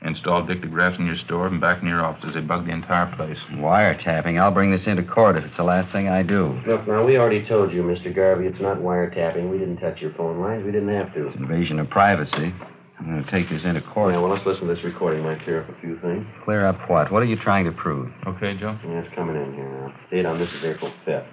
Installed 0.00 0.48
dictographs 0.48 0.98
in 0.98 1.04
your 1.04 1.18
store 1.18 1.46
and 1.46 1.60
back 1.60 1.82
in 1.82 1.88
your 1.88 2.02
offices. 2.02 2.34
They 2.34 2.40
bugged 2.40 2.66
the 2.66 2.72
entire 2.72 3.14
place. 3.14 3.36
Wiretapping. 3.52 4.40
I'll 4.40 4.50
bring 4.50 4.70
this 4.72 4.86
into 4.86 5.02
court 5.02 5.36
if 5.36 5.44
it's 5.44 5.58
the 5.58 5.62
last 5.62 5.92
thing 5.92 6.08
I 6.08 6.22
do. 6.22 6.58
Look, 6.66 6.88
now, 6.88 7.04
we 7.04 7.18
already 7.18 7.46
told 7.46 7.70
you, 7.70 7.82
Mr. 7.82 8.12
Garvey, 8.16 8.46
it's 8.46 8.60
not 8.62 8.78
wiretapping. 8.78 9.50
We 9.50 9.58
didn't 9.58 9.76
touch 9.76 10.00
your 10.00 10.14
phone 10.14 10.40
lines. 10.40 10.64
We 10.64 10.72
didn't 10.72 10.88
have 10.88 11.12
to. 11.14 11.28
Invasion 11.34 11.78
of 11.78 11.90
privacy. 11.90 12.54
I'm 13.02 13.10
going 13.10 13.24
to 13.24 13.30
take 13.32 13.50
this 13.50 13.64
into 13.64 13.82
court. 13.82 14.14
Yeah, 14.14 14.20
well, 14.20 14.30
let's 14.30 14.46
listen 14.46 14.68
to 14.68 14.74
this 14.74 14.84
recording. 14.84 15.24
Might 15.24 15.42
clear 15.42 15.64
up 15.64 15.68
a 15.68 15.80
few 15.80 15.98
things. 15.98 16.24
Clear 16.44 16.64
up 16.64 16.88
what? 16.88 17.10
What 17.10 17.20
are 17.20 17.26
you 17.26 17.36
trying 17.36 17.64
to 17.64 17.72
prove? 17.72 18.12
Okay, 18.28 18.56
Joe? 18.56 18.78
Yeah, 18.84 19.00
it's 19.00 19.12
coming 19.16 19.34
in 19.34 19.54
here 19.54 19.68
now. 19.68 19.92
Date 20.08 20.24
on 20.24 20.38
this 20.38 20.48
is 20.50 20.62
April 20.62 20.92
5th. 21.04 21.26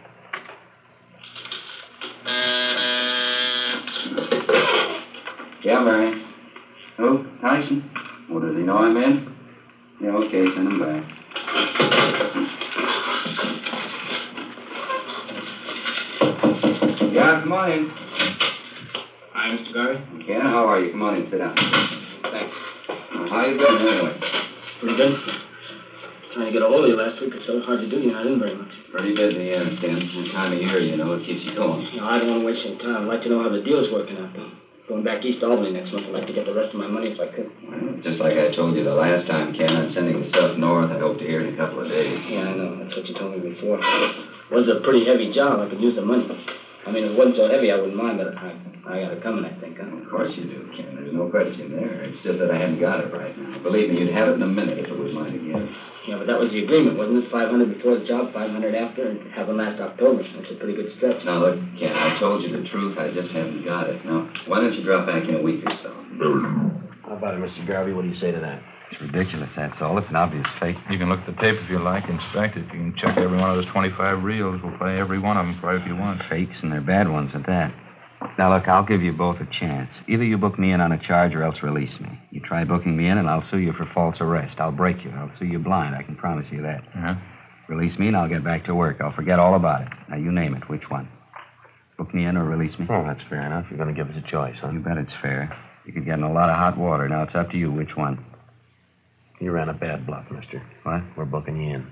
Yeah, 5.63 5.83
Mary. 5.83 6.25
Who? 6.97 7.27
Tyson? 7.39 7.91
Well, 8.31 8.39
does 8.39 8.55
he 8.55 8.63
know 8.63 8.79
I'm 8.79 8.97
in? 8.97 9.35
Yeah, 10.01 10.09
okay, 10.09 10.45
send 10.55 10.69
him 10.69 10.79
back. 10.79 11.03
Yeah, 17.13 17.41
come 17.41 17.53
on 17.53 17.71
in. 17.71 18.08
Hi, 19.39 19.55
Mr. 19.55 19.71
Garvey. 19.71 20.03
Ken, 20.27 20.41
how 20.41 20.67
are 20.67 20.81
you? 20.81 20.91
Come 20.91 21.01
on 21.01 21.15
in, 21.15 21.23
sit 21.31 21.37
down. 21.37 21.55
Thanks. 22.27 22.51
Well, 23.15 23.29
how 23.31 23.47
you 23.47 23.55
doing 23.55 23.79
anyway? 23.87 24.11
Pretty 24.83 24.97
good. 24.97 25.15
Trying 26.33 26.47
to 26.47 26.51
get 26.51 26.61
a 26.61 26.67
hold 26.67 26.83
of 26.83 26.89
you 26.89 26.99
last 26.99 27.21
week. 27.21 27.31
It's 27.33 27.45
so 27.47 27.57
hard 27.61 27.79
to 27.79 27.87
do. 27.87 28.03
You 28.03 28.11
know, 28.11 28.19
I 28.19 28.23
didn't 28.23 28.39
very 28.39 28.53
much. 28.53 28.67
Pretty 28.91 29.15
busy, 29.15 29.55
I 29.55 29.63
understand. 29.63 30.03
This 30.11 30.27
time 30.35 30.51
of 30.51 30.59
year, 30.59 30.79
you 30.79 30.97
know, 30.97 31.13
it 31.13 31.23
keeps 31.23 31.39
you 31.47 31.55
going. 31.55 31.87
You 31.87 32.03
know, 32.03 32.07
I 32.11 32.19
don't 32.19 32.27
want 32.27 32.41
to 32.41 32.45
waste 32.45 32.67
any 32.67 32.75
time. 32.83 33.03
I'd 33.03 33.07
like 33.07 33.21
to 33.23 33.29
know 33.29 33.39
how 33.39 33.47
the 33.47 33.63
deal's 33.63 33.87
working 33.89 34.17
out, 34.17 34.35
though. 34.35 34.51
Going 34.89 35.03
back 35.07 35.23
east 35.23 35.39
to 35.39 35.47
Albany 35.47 35.71
next 35.71 35.93
month. 35.93 36.03
I'd 36.07 36.11
like 36.11 36.27
to 36.27 36.33
get 36.33 36.43
the 36.43 36.53
rest 36.53 36.75
of 36.75 36.75
my 36.75 36.87
money 36.87 37.07
if 37.07 37.17
I 37.17 37.31
could. 37.31 37.47
Well, 37.63 37.95
just 38.03 38.19
like 38.19 38.35
I 38.35 38.51
told 38.51 38.75
you 38.75 38.83
the 38.83 38.91
last 38.91 39.25
time, 39.25 39.55
Ken, 39.55 39.71
I'm 39.71 39.89
sending 39.95 40.19
the 40.19 40.27
stuff 40.27 40.57
north. 40.57 40.91
I 40.91 40.99
hope 40.99 41.17
to 41.17 41.23
hear 41.23 41.39
in 41.39 41.47
a 41.47 41.55
couple 41.55 41.79
of 41.79 41.87
days. 41.87 42.19
Yeah, 42.27 42.51
I 42.51 42.53
know. 42.59 42.75
That's 42.83 42.93
what 42.93 43.07
you 43.07 43.15
told 43.15 43.31
me 43.31 43.39
before. 43.39 43.79
It 43.79 44.51
was 44.51 44.67
a 44.67 44.83
pretty 44.83 45.05
heavy 45.05 45.31
job. 45.31 45.61
I 45.61 45.65
could 45.69 45.79
use 45.79 45.95
the 45.95 46.03
money. 46.03 46.27
I 46.85 46.91
mean, 46.91 47.05
if 47.05 47.11
it 47.11 47.15
wasn't 47.15 47.37
so 47.37 47.47
heavy, 47.47 47.71
I 47.71 47.75
wouldn't 47.75 47.95
mind, 47.95 48.17
but 48.17 48.35
I, 48.35 48.55
I 48.89 49.05
got 49.05 49.13
it 49.13 49.21
coming, 49.21 49.45
I 49.45 49.53
think. 49.61 49.77
Huh? 49.77 49.85
Of 49.85 50.09
course 50.09 50.33
you 50.33 50.49
do, 50.49 50.65
Ken. 50.73 50.97
There's 50.97 51.13
no 51.13 51.29
question 51.29 51.69
there. 51.69 52.09
It's 52.09 52.17
just 52.25 52.39
that 52.41 52.49
I 52.49 52.57
haven't 52.57 52.81
got 52.81 53.05
it 53.05 53.13
right 53.13 53.37
now. 53.37 53.61
Believe 53.61 53.93
me, 53.93 54.01
you'd 54.01 54.13
have 54.17 54.29
it 54.29 54.41
in 54.41 54.41
a 54.41 54.49
minute 54.49 54.81
if 54.81 54.89
it 54.89 54.97
was 54.97 55.13
mine 55.13 55.37
again. 55.37 55.69
Yeah, 56.09 56.17
but 56.17 56.25
that 56.25 56.41
was 56.41 56.49
the 56.49 56.65
agreement, 56.65 56.97
wasn't 56.97 57.21
it? 57.21 57.29
500 57.29 57.77
before 57.77 58.01
the 58.01 58.05
job, 58.09 58.33
500 58.33 58.49
after, 58.73 59.13
and 59.13 59.21
have 59.37 59.45
them 59.45 59.61
last 59.61 59.79
October. 59.79 60.25
That's 60.25 60.49
a 60.49 60.57
pretty 60.57 60.73
good 60.73 60.89
stretch. 60.97 61.21
Now, 61.21 61.37
look, 61.37 61.61
Ken, 61.77 61.93
I 61.93 62.17
told 62.17 62.41
you 62.41 62.49
the 62.49 62.67
truth. 62.67 62.97
I 62.97 63.13
just 63.13 63.29
haven't 63.29 63.61
got 63.61 63.93
it. 63.93 64.01
Now, 64.05 64.25
why 64.49 64.59
don't 64.59 64.73
you 64.73 64.81
drop 64.83 65.05
back 65.05 65.29
in 65.29 65.37
a 65.37 65.41
week 65.45 65.61
or 65.69 65.75
so? 65.85 65.93
How 67.05 67.13
about 67.13 67.37
it, 67.37 67.45
Mr. 67.45 67.61
Garvey? 67.69 67.93
What 67.93 68.03
do 68.03 68.09
you 68.09 68.17
say 68.17 68.31
to 68.31 68.41
that? 68.41 68.57
It's 68.89 69.01
ridiculous, 69.01 69.49
that's 69.55 69.77
all. 69.81 69.99
It's 69.99 70.09
an 70.09 70.15
obvious 70.15 70.47
fake. 70.59 70.77
You 70.89 70.97
can 70.97 71.09
look 71.09 71.19
at 71.19 71.27
the 71.29 71.37
tape 71.37 71.61
if 71.61 71.69
you 71.69 71.77
like, 71.77 72.09
inspect 72.09 72.57
it. 72.57 72.65
You 72.73 72.89
can 72.89 72.95
check 72.97 73.17
every 73.17 73.37
one 73.37 73.51
of 73.51 73.57
those 73.57 73.71
25 73.71 74.23
reels. 74.23 74.59
We'll 74.63 74.77
play 74.79 74.97
every 74.97 75.19
one 75.19 75.37
of 75.37 75.45
them 75.45 75.59
for 75.61 75.77
you 75.77 75.81
if 75.81 75.87
you 75.87 75.95
want. 75.95 76.23
Fakes, 76.27 76.57
and 76.63 76.71
they're 76.71 76.81
bad 76.81 77.07
ones 77.07 77.29
at 77.35 77.45
that. 77.45 77.71
Now, 78.37 78.53
look, 78.53 78.67
I'll 78.67 78.85
give 78.85 79.01
you 79.01 79.13
both 79.13 79.37
a 79.39 79.47
chance. 79.59 79.89
Either 80.07 80.23
you 80.23 80.37
book 80.37 80.59
me 80.59 80.71
in 80.71 80.81
on 80.81 80.91
a 80.91 80.97
charge 80.97 81.33
or 81.33 81.43
else 81.43 81.57
release 81.63 81.97
me. 81.99 82.19
You 82.31 82.41
try 82.41 82.63
booking 82.63 82.97
me 82.97 83.07
in, 83.07 83.17
and 83.17 83.29
I'll 83.29 83.47
sue 83.49 83.59
you 83.59 83.73
for 83.73 83.85
false 83.93 84.17
arrest. 84.19 84.59
I'll 84.59 84.71
break 84.71 85.03
you. 85.03 85.11
I'll 85.11 85.31
sue 85.39 85.45
you 85.45 85.59
blind. 85.59 85.95
I 85.95 86.03
can 86.03 86.15
promise 86.15 86.45
you 86.51 86.61
that. 86.61 86.83
Yeah? 86.95 87.19
Release 87.69 87.97
me, 87.97 88.07
and 88.07 88.17
I'll 88.17 88.29
get 88.29 88.43
back 88.43 88.65
to 88.65 88.75
work. 88.75 88.97
I'll 89.01 89.13
forget 89.13 89.39
all 89.39 89.55
about 89.55 89.81
it. 89.83 89.87
Now, 90.09 90.17
you 90.17 90.31
name 90.31 90.53
it. 90.53 90.69
Which 90.69 90.89
one? 90.89 91.07
Book 91.97 92.13
me 92.13 92.25
in 92.25 92.37
or 92.37 92.45
release 92.45 92.77
me? 92.79 92.87
Oh, 92.89 93.03
that's 93.05 93.21
fair 93.29 93.45
enough. 93.45 93.65
You're 93.69 93.77
going 93.77 93.93
to 93.93 94.03
give 94.03 94.09
us 94.09 94.21
a 94.25 94.31
choice, 94.31 94.55
huh? 94.61 94.69
You 94.71 94.79
bet 94.79 94.97
it's 94.97 95.11
fair. 95.21 95.55
You 95.85 95.93
could 95.93 96.05
get 96.05 96.17
in 96.17 96.23
a 96.23 96.31
lot 96.31 96.49
of 96.49 96.55
hot 96.55 96.77
water. 96.77 97.07
Now, 97.09 97.23
it's 97.23 97.35
up 97.35 97.51
to 97.51 97.57
you. 97.57 97.71
Which 97.71 97.95
one? 97.95 98.23
You 99.39 99.51
ran 99.51 99.69
a 99.69 99.73
bad 99.73 100.05
bluff, 100.05 100.25
mister. 100.31 100.61
What? 100.83 101.01
We're 101.15 101.25
booking 101.25 101.61
you 101.61 101.75
in. 101.75 101.87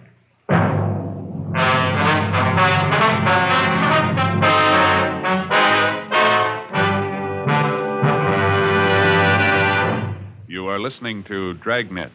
Are 10.78 10.80
listening 10.80 11.24
to 11.24 11.56
Dragnet, 11.56 12.12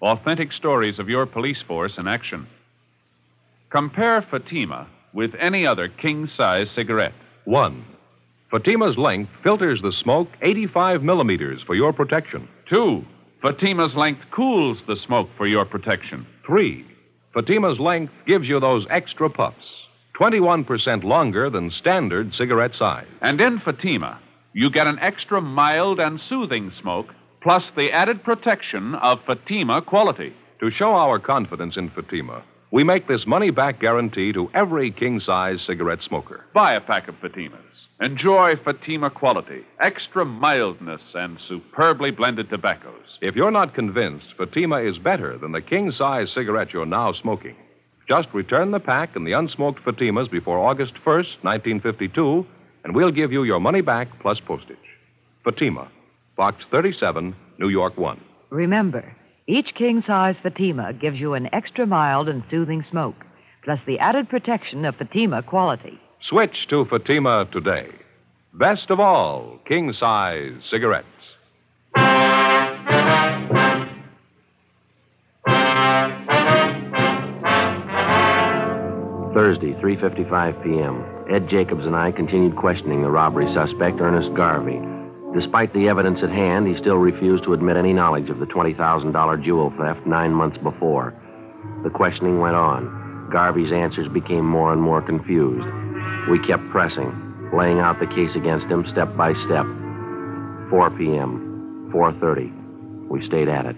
authentic 0.00 0.50
stories 0.54 0.98
of 0.98 1.10
your 1.10 1.26
police 1.26 1.60
force 1.60 1.98
in 1.98 2.08
action. 2.08 2.46
Compare 3.68 4.22
Fatima 4.22 4.88
with 5.12 5.34
any 5.38 5.66
other 5.66 5.90
king 5.90 6.26
size 6.26 6.70
cigarette. 6.70 7.12
1. 7.44 7.84
Fatima's 8.50 8.96
length 8.96 9.30
filters 9.42 9.82
the 9.82 9.92
smoke 9.92 10.28
85 10.40 11.02
millimeters 11.02 11.62
for 11.64 11.74
your 11.74 11.92
protection. 11.92 12.48
Two, 12.66 13.04
Fatima's 13.42 13.94
length 13.94 14.22
cools 14.30 14.82
the 14.86 14.96
smoke 14.96 15.28
for 15.36 15.46
your 15.46 15.66
protection. 15.66 16.26
3. 16.46 16.86
Fatima's 17.34 17.78
length 17.78 18.14
gives 18.26 18.48
you 18.48 18.58
those 18.58 18.86
extra 18.88 19.28
puffs, 19.28 19.70
21% 20.18 21.04
longer 21.04 21.50
than 21.50 21.70
standard 21.70 22.34
cigarette 22.34 22.74
size. 22.74 23.06
And 23.20 23.38
in 23.38 23.60
Fatima, 23.60 24.18
you 24.54 24.70
get 24.70 24.86
an 24.86 24.98
extra 25.00 25.42
mild 25.42 26.00
and 26.00 26.18
soothing 26.18 26.72
smoke, 26.80 27.08
plus 27.48 27.72
the 27.78 27.90
added 27.90 28.22
protection 28.24 28.94
of 28.96 29.18
Fatima 29.24 29.80
quality. 29.80 30.34
To 30.60 30.70
show 30.70 30.90
our 30.90 31.18
confidence 31.18 31.78
in 31.78 31.88
Fatima, 31.88 32.44
we 32.72 32.84
make 32.84 33.08
this 33.08 33.26
money 33.26 33.48
back 33.48 33.80
guarantee 33.80 34.34
to 34.34 34.50
every 34.52 34.90
king 34.90 35.18
size 35.18 35.62
cigarette 35.62 36.02
smoker. 36.02 36.44
Buy 36.52 36.74
a 36.74 36.80
pack 36.82 37.08
of 37.08 37.14
Fatimas. 37.22 37.86
Enjoy 38.02 38.56
Fatima 38.62 39.08
quality, 39.08 39.62
extra 39.80 40.26
mildness, 40.26 41.00
and 41.14 41.38
superbly 41.48 42.10
blended 42.10 42.50
tobaccos. 42.50 43.16
If 43.22 43.34
you're 43.34 43.50
not 43.50 43.74
convinced 43.74 44.34
Fatima 44.36 44.82
is 44.82 44.98
better 44.98 45.38
than 45.38 45.52
the 45.52 45.62
king 45.62 45.90
size 45.90 46.30
cigarette 46.30 46.74
you're 46.74 46.84
now 46.84 47.14
smoking, 47.14 47.56
just 48.06 48.28
return 48.34 48.72
the 48.72 48.78
pack 48.78 49.16
and 49.16 49.26
the 49.26 49.32
unsmoked 49.32 49.82
Fatimas 49.84 50.30
before 50.30 50.58
August 50.58 50.92
1st, 50.96 51.40
1952, 51.40 52.46
and 52.84 52.94
we'll 52.94 53.10
give 53.10 53.32
you 53.32 53.44
your 53.44 53.58
money 53.58 53.80
back 53.80 54.08
plus 54.20 54.38
postage. 54.38 54.76
Fatima, 55.44 55.88
Box 56.38 56.64
37, 56.70 57.34
New 57.58 57.68
York 57.68 57.98
1. 57.98 58.20
Remember, 58.50 59.12
each 59.48 59.74
king 59.74 60.04
size 60.06 60.36
Fatima 60.40 60.92
gives 60.92 61.18
you 61.18 61.34
an 61.34 61.52
extra 61.52 61.84
mild 61.84 62.28
and 62.28 62.44
soothing 62.48 62.84
smoke, 62.88 63.16
plus 63.64 63.80
the 63.88 63.98
added 63.98 64.28
protection 64.28 64.84
of 64.84 64.94
Fatima 64.94 65.42
quality. 65.42 65.98
Switch 66.22 66.68
to 66.70 66.84
Fatima 66.84 67.48
today. 67.50 67.88
Best 68.54 68.88
of 68.88 69.00
all, 69.00 69.58
king 69.66 69.92
size 69.92 70.52
cigarettes. 70.70 71.08
Thursday, 79.34 79.72
3.55 79.82 80.62
p.m. 80.62 81.04
Ed 81.34 81.48
Jacobs 81.48 81.84
and 81.84 81.96
I 81.96 82.12
continued 82.12 82.54
questioning 82.54 83.02
the 83.02 83.10
robbery 83.10 83.52
suspect, 83.52 84.00
Ernest 84.00 84.32
Garvey. 84.36 84.80
Despite 85.34 85.74
the 85.74 85.88
evidence 85.88 86.22
at 86.22 86.30
hand, 86.30 86.66
he 86.66 86.76
still 86.78 86.96
refused 86.96 87.44
to 87.44 87.52
admit 87.52 87.76
any 87.76 87.92
knowledge 87.92 88.30
of 88.30 88.38
the 88.38 88.46
$20,000 88.46 89.44
jewel 89.44 89.72
theft 89.78 90.06
nine 90.06 90.32
months 90.32 90.58
before. 90.58 91.14
The 91.84 91.90
questioning 91.90 92.40
went 92.40 92.56
on. 92.56 93.28
Garvey's 93.30 93.72
answers 93.72 94.08
became 94.08 94.44
more 94.44 94.72
and 94.72 94.80
more 94.80 95.02
confused. 95.02 95.66
We 96.30 96.38
kept 96.46 96.68
pressing, 96.70 97.12
laying 97.54 97.78
out 97.78 98.00
the 98.00 98.06
case 98.06 98.34
against 98.36 98.66
him 98.68 98.86
step 98.88 99.14
by 99.16 99.34
step. 99.34 99.66
4 100.70 100.90
p.m., 100.96 101.92
4.30. 101.94 103.08
We 103.08 103.24
stayed 103.26 103.48
at 103.48 103.66
it. 103.66 103.76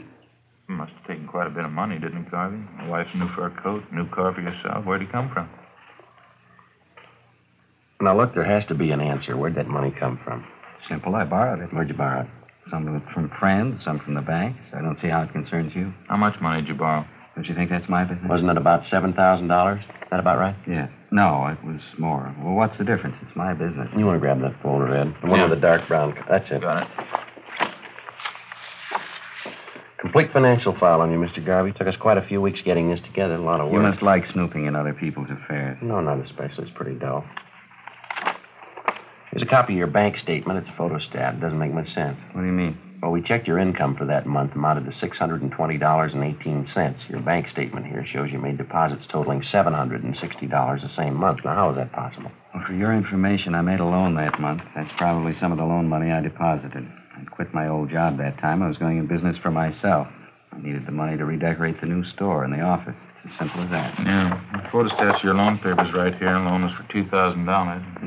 You 0.69 0.77
must 0.77 0.93
have 0.93 1.07
taken 1.07 1.27
quite 1.27 1.49
a 1.49 1.51
bit 1.51 1.65
of 1.65 1.73
money, 1.73 1.99
didn't 1.99 2.27
it, 2.27 2.31
Garvey? 2.31 2.63
Wife's 2.89 3.11
new 3.17 3.29
fur 3.35 3.51
coat, 3.63 3.83
new 3.93 4.09
car 4.11 4.33
for 4.33 4.41
yourself. 4.41 4.85
Where'd 4.85 5.03
he 5.03 5.09
come 5.09 5.31
from? 5.33 5.49
Now, 8.01 8.17
look, 8.17 8.35
there 8.35 8.45
has 8.45 8.65
to 8.67 8.75
be 8.75 8.93
an 8.93 9.01
answer. 9.01 9.37
Where'd 9.37 9.57
that 9.57 9.67
money 9.69 9.93
come 9.99 10.19
from? 10.25 10.47
Simple. 10.89 11.15
I 11.15 11.25
borrowed 11.25 11.61
it. 11.61 11.73
Where'd 11.73 11.89
you 11.89 11.95
borrow 11.95 12.23
it? 12.23 12.27
Some 12.71 13.03
from 13.13 13.31
friends, 13.39 13.83
some 13.85 13.99
from 14.01 14.15
the 14.15 14.21
banks. 14.21 14.61
I 14.75 14.81
don't 14.81 14.99
see 15.01 15.09
how 15.09 15.23
it 15.23 15.33
concerns 15.33 15.75
you. 15.75 15.93
How 16.09 16.17
much 16.17 16.41
money 16.41 16.61
did 16.63 16.69
you 16.69 16.75
borrow? 16.75 17.05
Don't 17.35 17.47
you 17.47 17.55
think 17.55 17.71
that's 17.71 17.89
my 17.89 18.05
business? 18.05 18.29
Wasn't 18.29 18.51
it 18.51 18.57
about 18.57 18.85
$7,000? 18.85 19.79
Is 19.79 19.85
that 20.11 20.21
about 20.21 20.39
right? 20.39 20.55
Yeah. 20.69 20.89
No, 21.11 21.47
it 21.47 21.63
was 21.65 21.81
more. 21.99 22.35
Well, 22.43 22.55
what's 22.55 22.77
the 22.79 22.85
difference? 22.85 23.17
It's 23.23 23.35
my 23.37 23.55
business. 23.55 23.89
You 23.97 24.05
want 24.07 24.17
to 24.17 24.21
grab 24.21 24.41
that 24.43 24.61
folder, 24.63 24.95
Ed? 24.95 25.15
The 25.23 25.29
one 25.29 25.39
Yeah. 25.39 25.49
with 25.49 25.59
the 25.59 25.61
dark 25.67 25.87
brown. 25.89 26.13
co- 26.13 26.23
That's 26.29 26.51
it. 26.51 26.61
Got 26.61 26.83
it. 26.83 26.89
Complete 30.01 30.33
financial 30.33 30.75
file 30.79 31.01
on 31.03 31.11
you, 31.13 31.19
Mr. 31.19 31.45
Garvey. 31.45 31.73
Took 31.73 31.87
us 31.87 31.97
quite 31.97 32.17
a 32.17 32.23
few 32.23 32.41
weeks 32.41 32.61
getting 32.65 32.89
this 32.91 33.01
together. 33.03 33.35
A 33.35 33.39
lot 33.39 33.61
of 33.61 33.67
work. 33.67 33.75
You 33.75 33.81
must 33.89 34.03
like 34.03 34.25
snooping 34.33 34.65
in 34.67 34.75
other 34.75 34.95
people's 34.95 35.29
affairs. 35.31 35.77
No, 35.83 36.01
not 36.01 36.25
especially. 36.25 36.65
It's 36.65 36.73
pretty 36.77 36.99
dull. 36.99 37.25
Here's 39.31 39.45
a 39.45 39.47
copy 39.47 39.75
of 39.75 39.79
your 39.79 39.87
bank 39.87 40.19
statement. 40.19 40.59
It's 40.59 40.69
a 40.69 40.73
photostat. 40.73 41.37
It 41.37 41.41
doesn't 41.41 41.59
make 41.59 41.73
much 41.73 41.95
sense. 41.95 42.19
What 42.33 42.41
do 42.41 42.49
you 42.49 42.53
mean? 42.53 42.77
Well, 43.01 43.13
we 43.13 43.23
checked 43.23 43.47
your 43.47 43.59
income 43.59 43.97
for 43.97 44.05
that 44.07 44.27
month, 44.27 44.55
amounted 44.55 44.87
to 44.87 45.09
$620.18. 45.09 47.09
Your 47.09 47.21
bank 47.21 47.49
statement 47.49 47.87
here 47.87 48.05
shows 48.05 48.33
you 48.33 48.39
made 48.39 48.59
deposits 48.59 49.07
totaling 49.09 49.41
$760 49.43 50.83
the 50.83 50.95
same 50.95 51.15
month. 51.15 51.45
Now, 51.45 51.55
how 51.55 51.71
is 51.71 51.77
that 51.77 51.93
possible? 51.93 52.31
Well, 52.53 52.65
for 52.67 52.75
your 52.75 52.93
information, 52.93 53.55
I 53.55 53.63
made 53.63 53.81
a 53.81 53.87
loan 53.87 54.17
that 54.17 54.39
month. 54.41 54.63
That's 54.75 54.91
probably 54.99 55.37
some 55.39 55.53
of 55.53 55.59
the 55.59 55.65
loan 55.65 55.89
money 55.89 56.11
I 56.11 56.21
deposited. 56.21 56.87
I 57.17 57.25
quit 57.25 57.55
my 57.55 57.69
old 57.69 57.89
job 57.89 58.19
that 58.19 58.39
time. 58.39 58.63
I 58.63 58.69
was 58.69 58.79
going 58.79 58.99
in 58.99 59.07
business 59.07 59.39
for 59.39 59.53
myself. 59.53 60.09
I 60.53 60.61
needed 60.61 60.87
the 60.87 60.93
money 60.93 61.17
to 61.17 61.25
redecorate 61.25 61.81
the 61.81 61.87
new 61.87 62.05
store 62.05 62.45
and 62.45 62.53
the 62.53 62.61
office. 62.61 62.97
It's 63.25 63.39
simple 63.39 63.63
as 63.63 63.71
that. 63.71 63.99
Yeah. 64.01 64.41
The 64.53 64.59
photostats 64.69 65.19
of 65.19 65.25
your 65.25 65.35
loan 65.35 65.59
papers 65.59 65.93
right 65.95 66.15
here. 66.17 66.37
Loan 66.39 66.65
was 66.65 66.73
for 66.77 66.83
$2,000. 66.93 67.09
A 67.09 67.37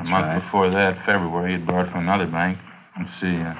month 0.03 0.11
right. 0.11 0.39
before 0.41 0.69
that, 0.69 0.97
February, 1.05 1.53
you'd 1.53 1.65
borrowed 1.67 1.91
from 1.91 2.01
another 2.01 2.27
bank. 2.27 2.57
Let's 2.97 3.09
see. 3.21 3.35
Uh, 3.35 3.53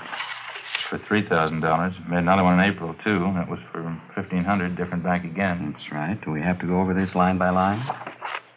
for 0.90 0.98
$3,000. 1.00 2.10
Made 2.10 2.18
another 2.18 2.44
one 2.44 2.60
in 2.60 2.66
April, 2.70 2.94
too. 3.04 3.20
That 3.36 3.50
was 3.50 3.60
for 3.72 3.82
1500 4.16 4.76
different 4.76 5.04
bank 5.04 5.24
again. 5.26 5.74
That's 5.74 5.92
right. 5.92 6.20
Do 6.24 6.30
we 6.32 6.42
have 6.42 6.60
to 6.60 6.68
go 6.68 6.80
over 6.82 6.94
this 6.94 7.16
line 7.16 7.38
by 7.40 7.50
line? 7.50 7.84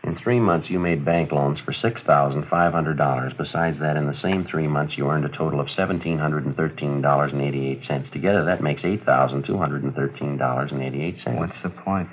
In 0.05 0.17
three 0.23 0.39
months, 0.39 0.69
you 0.71 0.79
made 0.79 1.05
bank 1.05 1.33
loans 1.33 1.59
for 1.65 1.73
$6,500. 1.73 3.37
Besides 3.37 3.81
that, 3.81 3.97
in 3.97 4.07
the 4.07 4.17
same 4.23 4.45
three 4.45 4.69
months, 4.69 4.97
you 4.97 5.09
earned 5.09 5.25
a 5.25 5.29
total 5.31 5.59
of 5.61 5.67
$1,713.88. 5.69 8.13
Together, 8.13 8.45
that 8.45 8.63
makes 8.63 8.83
$8,213.88. 8.83 11.39
What's 11.39 11.61
the 11.63 11.71
point? 11.71 12.09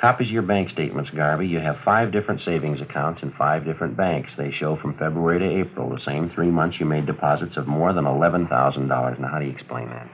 Copies 0.00 0.28
of 0.28 0.32
your 0.32 0.42
bank 0.42 0.70
statements, 0.70 1.10
Garvey. 1.10 1.46
You 1.46 1.58
have 1.60 1.76
five 1.84 2.10
different 2.10 2.40
savings 2.42 2.80
accounts 2.80 3.22
in 3.22 3.32
five 3.32 3.66
different 3.66 3.98
banks. 3.98 4.30
They 4.36 4.50
show 4.50 4.76
from 4.76 4.96
February 4.96 5.40
to 5.40 5.44
April, 5.60 5.90
the 5.90 6.00
same 6.00 6.30
three 6.30 6.50
months, 6.50 6.80
you 6.80 6.86
made 6.86 7.04
deposits 7.04 7.58
of 7.58 7.66
more 7.66 7.92
than 7.92 8.04
$11,000. 8.06 8.48
Now, 9.20 9.28
how 9.28 9.38
do 9.38 9.44
you 9.44 9.50
explain 9.52 9.88
that? 9.90 10.08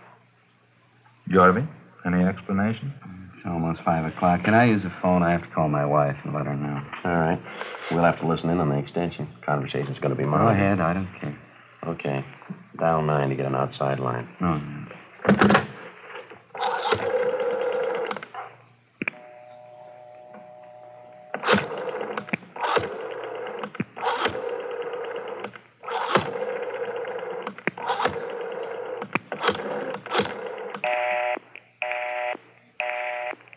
Garvey, 1.32 1.66
any 2.04 2.24
explanation? 2.24 2.92
It's 3.36 3.46
almost 3.46 3.80
five 3.84 4.04
o'clock. 4.06 4.42
Can 4.42 4.54
I 4.54 4.64
use 4.64 4.82
the 4.82 4.92
phone? 5.00 5.22
I 5.22 5.30
have 5.30 5.42
to 5.42 5.48
call 5.54 5.68
my 5.68 5.84
wife 5.86 6.16
and 6.24 6.34
let 6.34 6.46
her 6.46 6.56
know. 6.56 6.82
All 7.04 7.16
right. 7.18 7.40
We'll 7.92 8.02
have 8.02 8.18
to 8.20 8.26
listen 8.26 8.50
in 8.50 8.58
on 8.58 8.68
the 8.70 8.78
extension. 8.78 9.28
Conversation's 9.44 9.98
going 10.00 10.10
to 10.10 10.16
be 10.16 10.24
Go 10.24 10.30
mine. 10.30 10.56
ahead. 10.56 10.80
I 10.80 10.94
don't 10.94 11.08
care. 11.20 11.38
Okay. 11.86 12.24
Dial 12.76 13.02
nine 13.02 13.28
to 13.28 13.36
get 13.36 13.46
an 13.46 13.54
outside 13.54 14.00
line. 14.00 14.28
Oh, 14.40 14.58
no. 14.58 15.62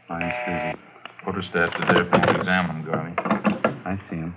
Line's 0.10 0.34
busy. 0.46 0.80
Photostats 1.26 1.76
are 1.80 1.94
there 1.94 2.06
for 2.10 2.18
you 2.20 2.34
to 2.34 2.40
examine, 2.40 2.86
Garvey. 2.86 3.14
I 3.86 4.00
see 4.10 4.16
him. 4.18 4.34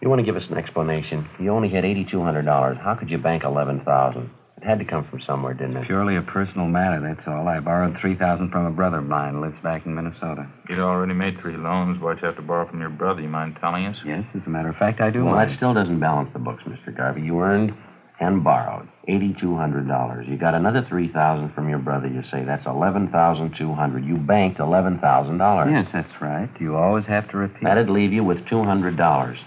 You 0.00 0.08
want 0.08 0.20
to 0.20 0.25
give 0.36 0.42
us 0.42 0.50
an 0.50 0.58
explanation? 0.58 1.28
You 1.40 1.50
only 1.50 1.68
had 1.68 1.84
$8,200. 1.84 2.78
How 2.82 2.94
could 2.94 3.10
you 3.10 3.18
bank 3.18 3.42
11000 3.42 4.30
It 4.58 4.64
had 4.64 4.78
to 4.78 4.84
come 4.84 5.04
from 5.08 5.20
somewhere, 5.22 5.54
didn't 5.54 5.78
it? 5.78 5.86
Purely 5.86 6.16
a 6.16 6.22
personal 6.22 6.66
matter, 6.66 7.00
that's 7.00 7.26
all. 7.26 7.48
I 7.48 7.60
borrowed 7.60 7.96
3000 7.98 8.50
from 8.50 8.66
a 8.66 8.70
brother 8.70 8.98
of 8.98 9.06
mine 9.06 9.34
who 9.34 9.40
lives 9.40 9.56
back 9.62 9.86
in 9.86 9.94
Minnesota. 9.94 10.46
You'd 10.68 10.78
already 10.78 11.14
made 11.14 11.40
three 11.40 11.56
loans. 11.56 12.00
Why'd 12.00 12.18
you 12.20 12.26
have 12.26 12.36
to 12.36 12.42
borrow 12.42 12.68
from 12.68 12.80
your 12.80 12.90
brother? 12.90 13.22
You 13.22 13.28
mind 13.28 13.56
telling 13.60 13.86
us? 13.86 13.96
Yes, 14.04 14.24
as 14.34 14.42
a 14.46 14.50
matter 14.50 14.68
of 14.68 14.76
fact, 14.76 15.00
I 15.00 15.10
do. 15.10 15.24
Well, 15.24 15.34
mind. 15.34 15.50
that 15.50 15.56
still 15.56 15.72
doesn't 15.72 16.00
balance 16.00 16.30
the 16.32 16.38
books, 16.38 16.64
Mr. 16.64 16.94
Garvey. 16.94 17.22
You 17.22 17.40
earned 17.40 17.74
and 18.20 18.42
borrowed 18.42 18.88
$8,200. 19.08 20.28
You 20.28 20.36
got 20.36 20.54
another 20.54 20.84
3000 20.88 21.54
from 21.54 21.68
your 21.68 21.78
brother, 21.78 22.08
you 22.08 22.22
say. 22.30 22.44
That's 22.44 22.66
11200 22.66 24.04
You 24.04 24.16
banked 24.16 24.58
$11,000. 24.58 25.70
Yes, 25.70 25.88
that's 25.92 26.20
right. 26.20 26.48
You 26.58 26.76
always 26.76 27.04
have 27.06 27.30
to 27.30 27.36
repeat. 27.36 27.64
That'd 27.64 27.90
leave 27.90 28.12
you 28.12 28.24
with 28.24 28.38
$200. 28.46 29.38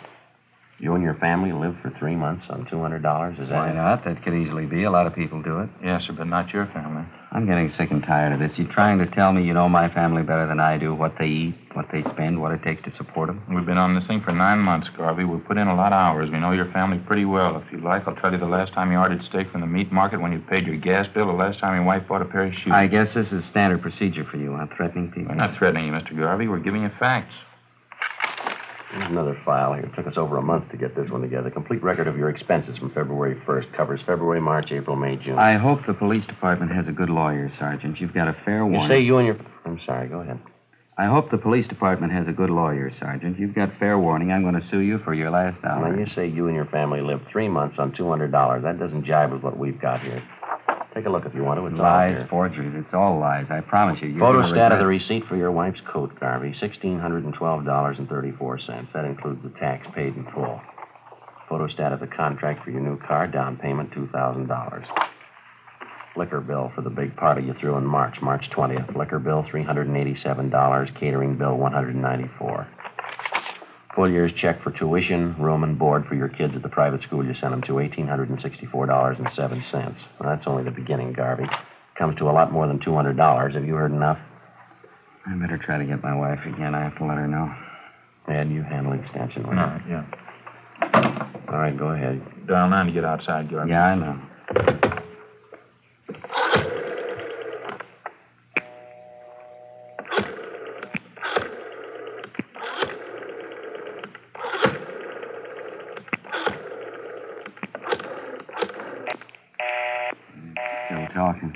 You 0.79 0.95
and 0.95 1.03
your 1.03 1.15
family 1.15 1.51
live 1.51 1.75
for 1.81 1.89
three 1.99 2.15
months 2.15 2.45
on 2.49 2.65
$200? 2.65 3.33
Is 3.33 3.49
that 3.49 3.53
Why 3.53 3.71
it? 3.71 3.75
not? 3.75 4.05
That 4.05 4.23
could 4.23 4.33
easily 4.33 4.65
be. 4.65 4.83
A 4.83 4.91
lot 4.91 5.07
of 5.07 5.13
people 5.13 5.41
do 5.41 5.59
it. 5.59 5.69
Yes, 5.83 6.03
sir, 6.07 6.13
but 6.13 6.27
not 6.27 6.53
your 6.53 6.67
family. 6.67 7.03
I'm 7.31 7.45
getting 7.45 7.71
sick 7.73 7.91
and 7.91 8.01
tired 8.01 8.31
of 8.31 8.39
this. 8.39 8.57
You're 8.57 8.71
trying 8.71 8.97
to 8.99 9.05
tell 9.05 9.33
me 9.33 9.43
you 9.43 9.53
know 9.53 9.67
my 9.67 9.93
family 9.93 10.23
better 10.23 10.47
than 10.47 10.61
I 10.61 10.77
do, 10.77 10.95
what 10.95 11.15
they 11.19 11.27
eat, 11.27 11.55
what 11.73 11.87
they 11.91 12.01
spend, 12.13 12.41
what 12.41 12.53
it 12.53 12.63
takes 12.63 12.81
to 12.85 12.95
support 12.95 13.27
them? 13.27 13.43
We've 13.53 13.65
been 13.65 13.77
on 13.77 13.93
this 13.93 14.07
thing 14.07 14.21
for 14.21 14.31
nine 14.31 14.59
months, 14.59 14.87
Garvey. 14.95 15.25
We've 15.25 15.45
put 15.45 15.57
in 15.57 15.67
a 15.67 15.75
lot 15.75 15.91
of 15.91 15.99
hours. 15.99 16.31
We 16.31 16.39
know 16.39 16.53
your 16.53 16.71
family 16.71 16.97
pretty 16.99 17.25
well. 17.25 17.57
If 17.57 17.71
you 17.73 17.79
like, 17.79 18.07
I'll 18.07 18.15
tell 18.15 18.31
you 18.31 18.39
the 18.39 18.45
last 18.45 18.71
time 18.73 18.89
you 18.89 18.97
ordered 18.97 19.21
steak 19.25 19.51
from 19.51 19.61
the 19.61 19.67
meat 19.67 19.91
market 19.91 20.21
when 20.21 20.31
you 20.31 20.39
paid 20.39 20.65
your 20.65 20.77
gas 20.77 21.07
bill, 21.13 21.27
the 21.27 21.33
last 21.33 21.59
time 21.59 21.75
your 21.75 21.83
wife 21.83 22.07
bought 22.07 22.21
a 22.21 22.25
pair 22.25 22.43
of 22.43 22.53
shoes. 22.53 22.71
I 22.71 22.87
guess 22.87 23.13
this 23.13 23.31
is 23.33 23.43
standard 23.45 23.81
procedure 23.81 24.23
for 24.23 24.37
you, 24.37 24.55
huh? 24.55 24.67
Threatening 24.77 25.11
people. 25.11 25.29
We're 25.29 25.35
not 25.35 25.57
threatening 25.57 25.87
you, 25.87 25.91
Mr. 25.91 26.17
Garvey. 26.17 26.47
We're 26.47 26.59
giving 26.59 26.83
you 26.83 26.91
facts. 26.99 27.33
Another 28.91 29.39
file 29.45 29.73
here. 29.73 29.83
It 29.85 29.95
took 29.95 30.07
us 30.07 30.17
over 30.17 30.37
a 30.37 30.41
month 30.41 30.71
to 30.71 30.77
get 30.77 30.95
this 30.95 31.09
one 31.11 31.21
together. 31.21 31.51
Complete 31.51 31.83
record 31.83 32.07
of 32.07 32.17
your 32.17 32.29
expenses 32.29 32.77
from 32.77 32.89
February 32.91 33.35
1st. 33.45 33.71
Covers 33.77 34.01
February, 34.05 34.41
March, 34.41 34.71
April, 34.71 34.95
May, 34.95 35.15
June. 35.15 35.37
I 35.37 35.57
hope 35.57 35.79
the 35.85 35.93
police 35.93 36.25
department 36.25 36.71
has 36.71 36.87
a 36.87 36.91
good 36.91 37.09
lawyer, 37.09 37.51
Sergeant. 37.59 37.99
You've 37.99 38.13
got 38.13 38.27
a 38.27 38.35
fair 38.45 38.65
warning. 38.65 38.81
You 38.81 38.87
say 38.87 38.99
you 39.01 39.17
and 39.19 39.27
your. 39.27 39.37
I'm 39.65 39.79
sorry, 39.85 40.07
go 40.07 40.21
ahead. 40.21 40.39
I 40.97 41.05
hope 41.05 41.31
the 41.31 41.37
police 41.37 41.67
department 41.67 42.11
has 42.11 42.27
a 42.27 42.33
good 42.33 42.49
lawyer, 42.49 42.91
Sergeant. 42.99 43.39
You've 43.39 43.55
got 43.55 43.69
fair 43.79 43.97
warning. 43.97 44.31
I'm 44.31 44.41
going 44.41 44.59
to 44.59 44.67
sue 44.69 44.79
you 44.79 44.97
for 44.99 45.13
your 45.13 45.29
last 45.29 45.63
Now, 45.63 45.75
dollar. 45.79 45.97
you 45.97 46.07
say 46.13 46.27
you 46.27 46.47
and 46.47 46.55
your 46.55 46.65
family 46.65 47.01
lived 47.01 47.23
three 47.31 47.47
months 47.47 47.77
on 47.79 47.91
$200. 47.93 48.61
That 48.63 48.79
doesn't 48.79 49.05
jive 49.05 49.31
with 49.31 49.41
what 49.43 49.57
we've 49.57 49.79
got 49.79 50.01
here. 50.01 50.21
Take 50.93 51.05
a 51.05 51.09
look 51.09 51.25
if 51.25 51.33
you 51.35 51.43
want 51.43 51.59
to. 51.59 51.65
It's 51.67 51.75
all 51.77 51.83
Lies, 51.83 52.15
here. 52.17 52.27
forgeries. 52.29 52.73
It's 52.75 52.93
all 52.93 53.19
lies. 53.19 53.45
I 53.49 53.59
promise 53.61 54.01
you. 54.01 54.13
Photostat 54.15 54.71
of 54.71 54.79
the 54.79 54.85
receipt 54.87 55.25
for 55.27 55.35
your 55.37 55.51
wife's 55.51 55.81
coat, 55.81 56.17
Garvey. 56.19 56.51
$1,612.34. 56.59 58.91
That 58.93 59.05
includes 59.05 59.43
the 59.43 59.49
tax 59.59 59.85
paid 59.93 60.15
in 60.15 60.25
full. 60.33 60.59
Photostat 61.49 61.93
of 61.93 61.99
the 61.99 62.07
contract 62.07 62.63
for 62.63 62.71
your 62.71 62.81
new 62.81 62.97
car, 62.97 63.27
down 63.27 63.57
payment 63.57 63.91
$2,000. 63.91 64.85
Liquor 66.15 66.41
bill 66.41 66.71
for 66.75 66.81
the 66.81 66.89
big 66.89 67.15
party 67.15 67.43
you 67.43 67.53
threw 67.59 67.77
in 67.77 67.85
March, 67.85 68.19
March 68.21 68.49
20th. 68.49 68.95
Liquor 68.95 69.19
bill 69.19 69.43
$387. 69.43 70.95
Catering 70.99 71.37
bill 71.37 71.55
194 71.55 72.67
Full 73.95 74.09
year's 74.09 74.31
check 74.33 74.61
for 74.61 74.71
tuition, 74.71 75.35
room, 75.37 75.63
and 75.63 75.77
board 75.77 76.05
for 76.05 76.15
your 76.15 76.29
kids 76.29 76.55
at 76.55 76.61
the 76.61 76.69
private 76.69 77.01
school 77.03 77.25
you 77.25 77.33
sent 77.33 77.51
them 77.51 77.61
to, 77.63 77.73
$1,864.07. 77.73 79.95
Well, 80.19 80.29
that's 80.29 80.47
only 80.47 80.63
the 80.63 80.71
beginning, 80.71 81.13
Garvey. 81.13 81.45
Comes 81.97 82.17
to 82.19 82.29
a 82.29 82.31
lot 82.31 82.51
more 82.51 82.67
than 82.67 82.79
$200. 82.79 83.53
Have 83.55 83.65
you 83.65 83.73
heard 83.75 83.91
enough? 83.91 84.19
I 85.25 85.33
better 85.35 85.57
try 85.57 85.77
to 85.79 85.85
get 85.85 86.03
my 86.03 86.15
wife 86.15 86.39
again. 86.45 86.75
I 86.75 86.83
have 86.83 86.97
to 86.99 87.05
let 87.05 87.17
her 87.17 87.27
know. 87.27 87.51
And 88.27 88.51
you 88.53 88.61
handle 88.61 88.93
extension, 88.93 89.43
will 89.43 89.49
All 89.49 89.55
you? 89.55 89.61
right, 89.61 89.81
yeah. 89.89 90.05
All 91.49 91.57
right, 91.57 91.75
go 91.77 91.87
ahead. 91.89 92.21
Dial 92.47 92.69
nine 92.69 92.85
to 92.85 92.91
get 92.91 93.03
outside, 93.03 93.49
Garvey. 93.49 93.71
Yeah, 93.71 93.85
I 93.85 93.95
know. 93.95 94.21
Still 110.87 111.07
talking. 111.13 111.55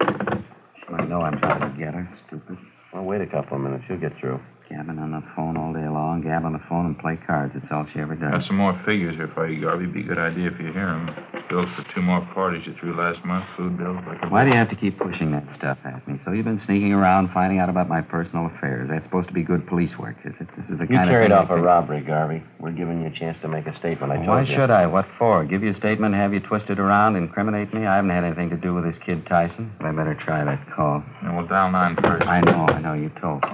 She 0.00 0.92
might 0.92 1.08
know 1.08 1.20
I'm 1.22 1.38
trying 1.38 1.72
to 1.72 1.78
get 1.78 1.94
her. 1.94 2.08
Stupid. 2.26 2.58
Well, 2.92 3.04
wait 3.04 3.17
a 3.28 3.30
couple 3.30 3.56
of 3.56 3.62
minutes. 3.62 3.84
You'll 3.88 4.00
get 4.00 4.12
through. 4.20 4.40
Gabbing 4.78 5.00
on 5.00 5.10
the 5.10 5.24
phone 5.34 5.56
all 5.56 5.72
day 5.72 5.88
long, 5.88 6.22
gab 6.22 6.44
on 6.44 6.52
the 6.52 6.62
phone 6.68 6.86
and 6.86 6.96
play 6.96 7.18
cards. 7.26 7.50
That's 7.52 7.66
all 7.72 7.84
she 7.92 7.98
ever 7.98 8.14
does. 8.14 8.30
Got 8.30 8.46
some 8.46 8.58
more 8.58 8.80
figures 8.86 9.16
here 9.16 9.26
for 9.34 9.48
you, 9.50 9.60
Garvey. 9.60 9.86
Be 9.86 10.02
a 10.02 10.04
good 10.04 10.18
idea 10.22 10.46
if 10.46 10.60
you 10.60 10.70
hear 10.70 10.86
'em. 10.86 11.10
Bills 11.50 11.66
for 11.74 11.82
two 11.92 12.00
more 12.00 12.20
parties 12.32 12.64
you 12.64 12.74
threw 12.78 12.94
last 12.94 13.24
month. 13.24 13.44
Food 13.56 13.76
bills 13.76 13.98
like 14.06 14.22
a... 14.22 14.28
Why 14.28 14.44
do 14.44 14.50
you 14.50 14.56
have 14.56 14.70
to 14.70 14.76
keep 14.76 14.96
pushing 14.96 15.32
that 15.32 15.42
stuff 15.56 15.78
at 15.84 16.06
me? 16.06 16.20
So 16.24 16.30
you've 16.30 16.44
been 16.44 16.60
sneaking 16.64 16.92
around, 16.92 17.30
finding 17.34 17.58
out 17.58 17.68
about 17.68 17.88
my 17.88 18.00
personal 18.02 18.46
affairs. 18.46 18.88
That's 18.88 19.02
supposed 19.04 19.26
to 19.26 19.34
be 19.34 19.42
good 19.42 19.66
police 19.66 19.98
work, 19.98 20.14
is 20.24 20.34
it? 20.38 20.46
This 20.56 20.66
is 20.70 20.78
the 20.78 20.86
You 20.86 20.96
kind 20.96 21.10
carried 21.10 21.32
of 21.32 21.50
off 21.50 21.50
a 21.50 21.60
robbery, 21.60 22.00
Garvey. 22.02 22.44
We're 22.60 22.70
giving 22.70 23.00
you 23.00 23.08
a 23.08 23.10
chance 23.18 23.36
to 23.42 23.48
make 23.48 23.66
a 23.66 23.76
statement. 23.78 24.12
I 24.12 24.16
told 24.18 24.28
Why 24.28 24.42
you. 24.42 24.54
should 24.54 24.70
I? 24.70 24.86
What 24.86 25.06
for? 25.18 25.44
Give 25.44 25.64
you 25.64 25.72
a 25.72 25.76
statement, 25.76 26.14
have 26.14 26.32
you 26.32 26.38
twisted 26.38 26.78
around, 26.78 27.16
incriminate 27.16 27.74
me? 27.74 27.84
I 27.84 27.96
haven't 27.96 28.10
had 28.10 28.22
anything 28.22 28.50
to 28.50 28.56
do 28.56 28.74
with 28.74 28.84
this 28.84 28.96
kid 29.04 29.26
Tyson. 29.26 29.72
I 29.80 29.90
better 29.90 30.14
try 30.14 30.44
that 30.44 30.70
call. 30.70 31.02
And 31.22 31.36
we'll 31.36 31.48
dial 31.48 31.72
nine 31.72 31.96
first. 31.96 32.28
I 32.28 32.42
know, 32.42 32.68
I 32.68 32.80
know. 32.80 32.94
You 32.94 33.10
told 33.20 33.42
me. 33.42 33.50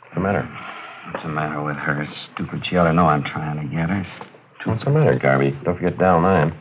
What's 0.00 0.14
the 0.14 0.20
matter? 0.20 0.48
What's 1.12 1.22
the 1.24 1.30
matter 1.30 1.62
with 1.62 1.76
her? 1.76 2.06
Stupid. 2.34 2.57
She 2.68 2.76
ought 2.76 2.84
to 2.84 2.92
know 2.92 3.06
I'm 3.06 3.24
trying 3.24 3.56
to 3.56 3.74
get 3.74 3.88
her. 3.88 4.06
What's 4.66 4.84
the 4.84 4.90
matter, 4.90 5.18
Garvey? 5.18 5.52
Don't 5.64 5.76
forget 5.76 5.96
dial 5.96 6.20
nine. 6.20 6.52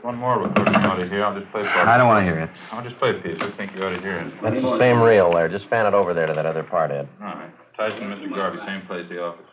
One 0.00 0.16
more 0.16 0.38
recording 0.38 0.72
you 0.72 0.80
ought 0.80 0.96
to 0.96 1.06
hear. 1.06 1.22
I'll 1.22 1.38
just 1.38 1.52
play 1.52 1.64
part. 1.64 1.86
I 1.86 1.98
don't 1.98 2.08
want 2.08 2.24
to 2.26 2.32
hear 2.32 2.40
it. 2.44 2.50
I'll 2.72 2.82
just 2.82 2.98
play 2.98 3.10
a 3.10 3.20
piece. 3.20 3.36
I 3.42 3.54
think 3.58 3.72
you 3.74 3.84
ought 3.84 3.90
to 3.90 4.00
hear 4.00 4.20
it. 4.20 4.32
That's 4.42 4.62
the 4.62 4.78
same 4.78 5.02
reel 5.02 5.30
there. 5.34 5.50
Just 5.50 5.68
fan 5.68 5.84
it 5.84 5.92
over 5.92 6.14
there 6.14 6.26
to 6.26 6.32
that 6.32 6.46
other 6.46 6.62
part, 6.62 6.90
Ed. 6.90 7.06
All 7.20 7.26
right. 7.26 7.50
Tyson, 7.76 8.04
Mr. 8.04 8.34
Garvey, 8.34 8.58
same 8.66 8.86
place, 8.86 9.06
the 9.10 9.22
office. 9.22 9.44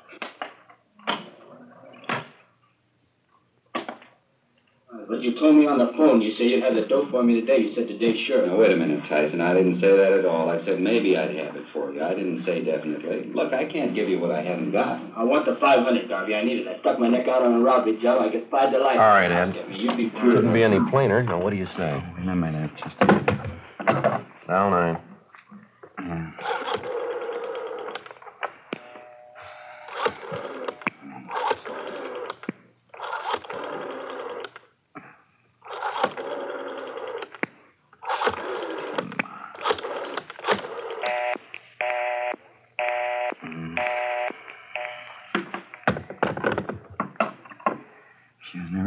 But 5.07 5.14
you 5.25 5.33
told 5.39 5.55
me 5.55 5.65
on 5.65 5.79
the 5.79 5.91
phone, 5.97 6.21
you 6.21 6.31
said 6.31 6.45
you'd 6.45 6.63
have 6.63 6.75
the 6.75 6.85
dope 6.85 7.09
for 7.09 7.23
me 7.23 7.41
today. 7.41 7.57
You 7.57 7.73
said 7.73 7.88
today, 7.88 8.13
sure. 8.25 8.45
Now, 8.45 8.57
wait 8.57 8.71
a 8.71 8.75
minute, 8.75 9.01
Tyson. 9.09 9.41
I 9.41 9.53
didn't 9.55 9.81
say 9.81 9.89
that 9.89 10.13
at 10.13 10.25
all. 10.25 10.49
I 10.49 10.63
said 10.63 10.79
maybe 10.79 11.17
I'd 11.17 11.35
have 11.35 11.55
it 11.55 11.65
for 11.73 11.91
you. 11.91 12.03
I 12.03 12.13
didn't 12.13 12.45
say 12.45 12.63
definitely. 12.63 13.33
Look, 13.33 13.51
I 13.51 13.65
can't 13.65 13.95
give 13.95 14.07
you 14.07 14.19
what 14.19 14.31
I 14.31 14.43
haven't 14.43 14.71
got. 14.71 15.01
I 15.17 15.23
want 15.23 15.45
the 15.45 15.55
500, 15.55 16.07
Garvey. 16.07 16.35
I 16.35 16.43
need 16.43 16.59
it. 16.59 16.67
I 16.67 16.79
stuck 16.79 16.99
my 16.99 17.09
neck 17.09 17.27
out 17.27 17.41
on 17.41 17.53
a 17.55 17.59
robbery 17.59 17.97
job. 18.01 18.21
I 18.21 18.29
get 18.29 18.49
five 18.51 18.71
to 18.71 18.77
life. 18.77 18.99
All 18.99 19.09
right, 19.09 19.31
Ed. 19.31 19.55
You'd 19.71 19.97
be 19.97 20.11
Couldn't 20.11 20.53
be 20.53 20.63
any 20.63 20.79
plainer. 20.91 21.23
Now, 21.23 21.41
what 21.41 21.49
do 21.49 21.57
you 21.57 21.67
say? 21.75 22.03
Wait 22.17 22.27
a 22.27 22.35
minute. 22.35 22.69
Just 22.77 22.95
a 23.01 23.05
minute. 23.07 24.25
Dial 24.47 24.69
nine. 24.69 25.14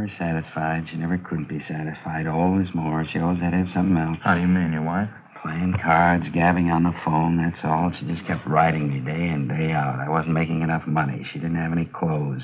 Never 0.08 0.42
satisfied. 0.42 0.86
She 0.90 0.96
never 0.96 1.18
could 1.18 1.48
be 1.48 1.62
satisfied. 1.66 2.26
Always 2.26 2.68
more. 2.74 3.06
She 3.06 3.18
always 3.18 3.40
had 3.40 3.50
to 3.50 3.58
have 3.58 3.72
something 3.72 3.96
else. 3.96 4.18
How 4.22 4.34
do 4.34 4.40
you 4.40 4.46
mean, 4.46 4.72
your 4.72 4.82
wife? 4.82 5.08
Playing 5.42 5.74
cards, 5.80 6.26
gabbing 6.34 6.68
on 6.70 6.82
the 6.82 6.94
phone, 7.04 7.36
that's 7.36 7.64
all. 7.64 7.92
She 7.92 8.04
just 8.06 8.26
kept 8.26 8.44
writing 8.44 8.92
me 8.92 8.98
day 8.98 9.28
in, 9.28 9.46
day 9.46 9.70
out. 9.70 10.00
I 10.00 10.08
wasn't 10.08 10.34
making 10.34 10.62
enough 10.62 10.84
money. 10.86 11.24
She 11.32 11.38
didn't 11.38 11.56
have 11.56 11.70
any 11.70 11.84
clothes. 11.84 12.42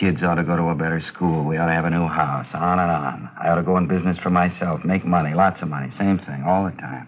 Kids 0.00 0.22
ought 0.22 0.36
to 0.36 0.42
go 0.42 0.56
to 0.56 0.70
a 0.70 0.74
better 0.74 1.02
school. 1.02 1.44
We 1.44 1.58
ought 1.58 1.66
to 1.66 1.74
have 1.74 1.84
a 1.84 1.90
new 1.90 2.06
house. 2.06 2.48
On 2.54 2.78
and 2.78 2.90
on. 2.90 3.30
I 3.38 3.50
ought 3.50 3.56
to 3.56 3.62
go 3.62 3.76
in 3.76 3.86
business 3.86 4.16
for 4.18 4.30
myself, 4.30 4.82
make 4.82 5.04
money, 5.04 5.34
lots 5.34 5.60
of 5.60 5.68
money. 5.68 5.92
Same 5.98 6.18
thing, 6.20 6.42
all 6.46 6.64
the 6.64 6.70
time. 6.80 7.06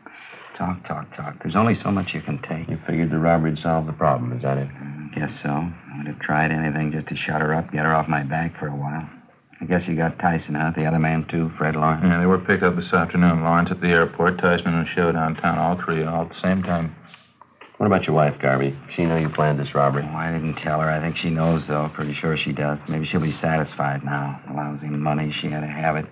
Talk, 0.58 0.86
talk, 0.86 1.16
talk. 1.16 1.42
There's 1.42 1.56
only 1.56 1.74
so 1.82 1.90
much 1.90 2.12
you 2.12 2.20
can 2.20 2.40
take. 2.42 2.68
You 2.68 2.78
figured 2.86 3.10
the 3.10 3.18
robbery'd 3.18 3.58
solve 3.58 3.86
the 3.86 3.92
problem, 3.94 4.32
is 4.32 4.42
that 4.42 4.58
it? 4.58 4.68
Guess 5.14 5.40
so. 5.42 5.48
I 5.48 5.98
would 5.98 6.06
have 6.06 6.20
tried 6.20 6.52
anything 6.52 6.92
just 6.92 7.08
to 7.08 7.16
shut 7.16 7.40
her 7.40 7.54
up, 7.54 7.72
get 7.72 7.86
her 7.86 7.94
off 7.94 8.08
my 8.08 8.22
back 8.22 8.58
for 8.58 8.68
a 8.68 8.76
while. 8.76 9.08
I 9.60 9.66
guess 9.66 9.86
you 9.86 9.96
got 9.96 10.18
Tyson 10.18 10.56
out, 10.56 10.74
the 10.74 10.84
other 10.84 10.98
man, 10.98 11.26
too, 11.30 11.50
Fred 11.56 11.76
Lawrence. 11.76 12.02
Yeah, 12.04 12.20
they 12.20 12.26
were 12.26 12.38
picked 12.38 12.62
up 12.62 12.76
this 12.76 12.92
afternoon. 12.92 13.42
Lawrence 13.42 13.70
at 13.70 13.80
the 13.80 13.88
airport, 13.88 14.38
Tyson 14.38 14.74
and 14.74 14.88
Show 14.88 15.12
downtown, 15.12 15.58
all 15.58 15.80
three, 15.84 16.04
all 16.04 16.22
at 16.22 16.28
the 16.28 16.40
same 16.42 16.62
time. 16.62 16.94
What 17.78 17.86
about 17.86 18.06
your 18.06 18.14
wife, 18.14 18.40
Garvey? 18.40 18.76
She 18.94 19.04
know 19.04 19.16
you 19.16 19.28
planned 19.28 19.58
this 19.58 19.74
robbery. 19.74 20.04
Oh, 20.04 20.16
I 20.16 20.32
didn't 20.32 20.56
tell 20.56 20.80
her. 20.80 20.90
I 20.90 21.00
think 21.00 21.16
she 21.16 21.30
knows, 21.30 21.62
though. 21.66 21.90
Pretty 21.94 22.14
sure 22.14 22.36
she 22.36 22.52
does. 22.52 22.78
Maybe 22.88 23.06
she'll 23.06 23.20
be 23.20 23.36
satisfied 23.40 24.04
now. 24.04 24.40
The 24.46 24.54
lousy 24.54 24.86
money, 24.86 25.32
she 25.40 25.48
had 25.48 25.60
to 25.60 25.66
have 25.66 25.96
it. 25.96 26.06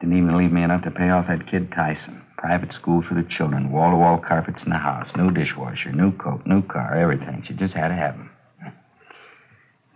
Didn't 0.00 0.16
even 0.16 0.36
leave 0.36 0.52
me 0.52 0.62
enough 0.62 0.84
to 0.84 0.90
pay 0.90 1.10
off 1.10 1.26
that 1.28 1.50
kid 1.50 1.72
Tyson. 1.72 2.22
Private 2.36 2.72
school 2.72 3.02
for 3.02 3.14
the 3.14 3.22
children, 3.28 3.70
wall 3.70 3.90
to 3.90 3.96
wall 3.96 4.18
carpets 4.18 4.62
in 4.64 4.70
the 4.70 4.78
house, 4.78 5.08
new 5.16 5.30
dishwasher, 5.30 5.92
new 5.92 6.10
coat, 6.18 6.42
new 6.44 6.62
car, 6.62 6.96
everything. 6.96 7.44
She 7.46 7.54
just 7.54 7.74
had 7.74 7.88
to 7.88 7.94
have 7.94 8.16
them. 8.16 8.30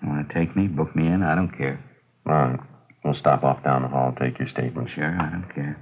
You 0.03 0.09
want 0.09 0.29
to 0.29 0.35
take 0.35 0.55
me, 0.55 0.69
book 0.69 0.95
me 0.95 1.09
in? 1.09 1.23
I 1.23 1.35
don't 1.35 1.57
care. 1.57 1.83
All 2.27 2.33
right. 2.33 2.61
We'll 3.05 3.15
stop 3.15 3.45
off 3.45 3.63
down 3.63 3.83
the 3.83 3.89
hall, 3.89 4.15
take 4.19 4.39
your 4.39 4.49
statement. 4.49 4.91
Sure, 4.95 5.17
I 5.21 5.31
don't 5.31 5.55
care. 5.55 5.79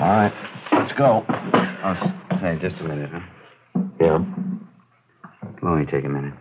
All 0.00 0.06
right. 0.06 0.32
Let's 0.72 0.92
go. 0.92 1.24
Oh, 1.28 2.14
say, 2.40 2.58
just 2.60 2.80
a 2.80 2.84
minute, 2.84 3.10
huh? 3.12 3.20
Yeah. 4.00 4.24
It'll 5.56 5.68
only 5.68 5.86
take 5.86 6.04
a 6.04 6.08
minute. 6.08 6.34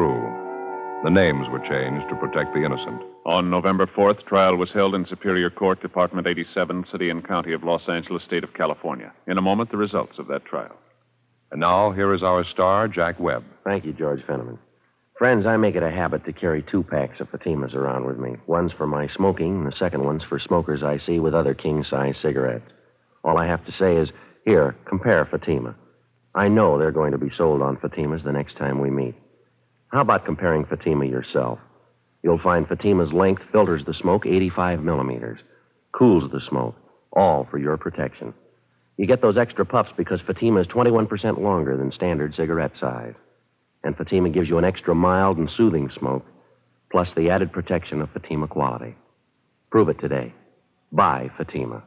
Heard 0.00 0.08
was 0.08 0.22
true. 0.22 1.04
The 1.04 1.10
names 1.10 1.48
were 1.48 1.60
changed 1.60 2.08
to 2.10 2.16
protect 2.16 2.54
the 2.54 2.64
innocent. 2.64 3.02
On 3.24 3.50
November 3.50 3.86
4th, 3.86 4.24
trial 4.26 4.56
was 4.56 4.72
held 4.72 4.94
in 4.94 5.06
Superior 5.06 5.50
Court, 5.50 5.80
Department 5.80 6.26
87, 6.26 6.86
City 6.86 7.10
and 7.10 7.26
County 7.26 7.52
of 7.52 7.64
Los 7.64 7.88
Angeles, 7.88 8.24
State 8.24 8.44
of 8.44 8.54
California. 8.54 9.12
In 9.26 9.38
a 9.38 9.42
moment, 9.42 9.70
the 9.70 9.76
results 9.76 10.18
of 10.18 10.26
that 10.28 10.44
trial. 10.44 10.76
And 11.50 11.60
now, 11.60 11.92
here 11.92 12.12
is 12.14 12.22
our 12.22 12.44
star, 12.44 12.88
Jack 12.88 13.18
Webb. 13.18 13.44
Thank 13.64 13.84
you, 13.84 13.92
George 13.92 14.20
Fenneman. 14.22 14.58
Friends, 15.18 15.46
I 15.46 15.56
make 15.56 15.74
it 15.74 15.82
a 15.82 15.90
habit 15.90 16.24
to 16.24 16.32
carry 16.32 16.62
two 16.62 16.82
packs 16.82 17.20
of 17.20 17.30
Fatimas 17.30 17.74
around 17.74 18.06
with 18.06 18.18
me. 18.18 18.36
One's 18.46 18.72
for 18.72 18.86
my 18.86 19.08
smoking, 19.08 19.58
and 19.58 19.66
the 19.66 19.76
second 19.76 20.04
one's 20.04 20.24
for 20.24 20.38
smokers 20.38 20.82
I 20.82 20.98
see 20.98 21.18
with 21.18 21.34
other 21.34 21.54
king 21.54 21.84
size 21.84 22.16
cigarettes. 22.18 22.70
All 23.24 23.36
I 23.36 23.46
have 23.46 23.64
to 23.66 23.72
say 23.72 23.96
is, 23.96 24.12
here, 24.46 24.76
compare 24.86 25.26
Fatima. 25.26 25.74
I 26.34 26.48
know 26.48 26.78
they're 26.78 26.92
going 26.92 27.12
to 27.12 27.18
be 27.18 27.30
sold 27.30 27.60
on 27.60 27.76
Fatimas 27.76 28.24
the 28.24 28.32
next 28.32 28.56
time 28.56 28.80
we 28.80 28.90
meet. 28.90 29.14
How 29.92 30.02
about 30.02 30.24
comparing 30.24 30.64
Fatima 30.64 31.04
yourself? 31.04 31.58
You'll 32.22 32.38
find 32.38 32.68
Fatima's 32.68 33.12
length 33.12 33.42
filters 33.50 33.84
the 33.84 33.94
smoke 33.94 34.24
85 34.24 34.82
millimeters, 34.84 35.40
cools 35.92 36.30
the 36.30 36.40
smoke, 36.40 36.76
all 37.12 37.48
for 37.50 37.58
your 37.58 37.76
protection. 37.76 38.32
You 38.96 39.06
get 39.06 39.20
those 39.20 39.36
extra 39.36 39.64
puffs 39.64 39.90
because 39.96 40.20
Fatima 40.20 40.60
is 40.60 40.66
21% 40.68 41.40
longer 41.40 41.76
than 41.76 41.90
standard 41.90 42.34
cigarette 42.34 42.76
size. 42.78 43.14
And 43.82 43.96
Fatima 43.96 44.28
gives 44.28 44.48
you 44.48 44.58
an 44.58 44.64
extra 44.64 44.94
mild 44.94 45.38
and 45.38 45.50
soothing 45.50 45.90
smoke, 45.90 46.24
plus 46.92 47.08
the 47.16 47.30
added 47.30 47.50
protection 47.50 48.00
of 48.00 48.10
Fatima 48.10 48.46
quality. 48.46 48.94
Prove 49.70 49.88
it 49.88 49.98
today. 49.98 50.34
Buy 50.92 51.30
Fatima. 51.36 51.82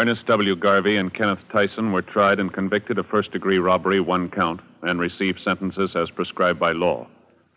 Ernest 0.00 0.24
W. 0.28 0.56
Garvey 0.56 0.96
and 0.96 1.12
Kenneth 1.12 1.40
Tyson 1.52 1.92
were 1.92 2.00
tried 2.00 2.40
and 2.40 2.50
convicted 2.50 2.96
of 2.96 3.06
first 3.08 3.32
degree 3.32 3.58
robbery, 3.58 4.00
one 4.00 4.30
count, 4.30 4.62
and 4.80 4.98
received 4.98 5.42
sentences 5.42 5.94
as 5.94 6.08
prescribed 6.08 6.58
by 6.58 6.72
law. 6.72 7.06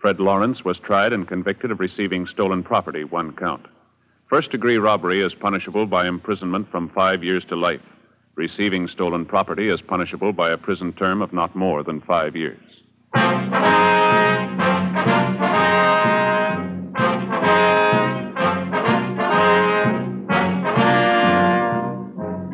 Fred 0.02 0.20
Lawrence 0.20 0.66
was 0.66 0.78
tried 0.78 1.14
and 1.14 1.26
convicted 1.26 1.72
of 1.72 1.80
receiving 1.80 2.28
stolen 2.28 2.62
property, 2.62 3.06
one 3.06 3.32
count. 3.32 3.66
First 4.30 4.52
degree 4.52 4.78
robbery 4.78 5.22
is 5.22 5.34
punishable 5.34 5.86
by 5.86 6.06
imprisonment 6.06 6.70
from 6.70 6.90
five 6.90 7.24
years 7.24 7.46
to 7.46 7.56
life. 7.56 7.80
Receiving 8.36 8.90
stolen 8.90 9.26
property 9.26 9.70
is 9.70 9.80
punishable 9.82 10.34
by 10.34 10.52
a 10.52 10.58
prison 10.58 10.92
term 10.92 11.22
of 11.22 11.32
not 11.32 11.56
more 11.56 11.82
than 11.82 12.02
five 12.02 12.36
years. 12.36 12.60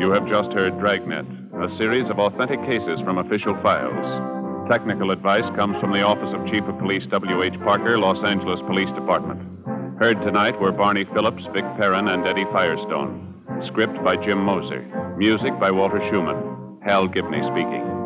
You 0.10 0.16
have 0.16 0.28
just 0.28 0.50
heard 0.54 0.80
Dragnet, 0.80 1.28
a 1.54 1.70
series 1.78 2.10
of 2.10 2.18
authentic 2.18 2.60
cases 2.66 3.00
from 3.02 3.20
official 3.20 3.54
files. 3.62 4.68
Technical 4.68 5.12
advice 5.12 5.46
comes 5.56 5.80
from 5.80 5.94
the 5.94 6.02
Office 6.02 6.34
of 6.34 6.48
Chief 6.48 6.64
of 6.64 6.80
Police 6.80 7.06
W.H. 7.12 7.54
Parker, 7.60 8.00
Los 8.00 8.18
Angeles 8.26 8.60
Police 8.66 8.90
Department. 8.98 9.40
Heard 10.00 10.20
tonight 10.24 10.60
were 10.60 10.72
Barney 10.72 11.06
Phillips, 11.14 11.44
Vic 11.54 11.64
Perrin, 11.78 12.08
and 12.08 12.26
Eddie 12.26 12.46
Firestone. 12.46 13.22
Script 13.68 14.04
by 14.04 14.16
Jim 14.16 14.44
Moser. 14.44 14.82
Music 15.16 15.54
by 15.60 15.70
Walter 15.70 16.02
Schumann. 16.10 16.80
Hal 16.84 17.08
Gibney 17.08 17.44
speaking. 17.44 17.99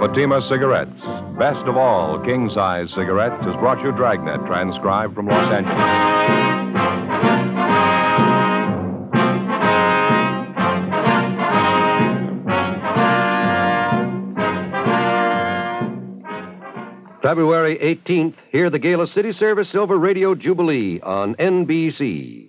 Fatima 0.00 0.40
Cigarettes, 0.48 1.00
best 1.38 1.66
of 1.66 1.76
all 1.76 2.20
king 2.24 2.48
size 2.50 2.88
cigarettes, 2.90 3.42
has 3.44 3.54
brought 3.56 3.82
you 3.82 3.90
Dragnet, 3.90 4.46
transcribed 4.46 5.12
from 5.14 5.26
Los 5.26 5.52
Angeles. 5.52 6.08
February 17.20 17.76
18th, 17.78 18.34
hear 18.52 18.70
the 18.70 18.78
Gala 18.78 19.08
Cities 19.08 19.36
Service 19.36 19.68
Silver 19.70 19.98
Radio 19.98 20.36
Jubilee 20.36 21.00
on 21.00 21.34
NBC. 21.34 22.48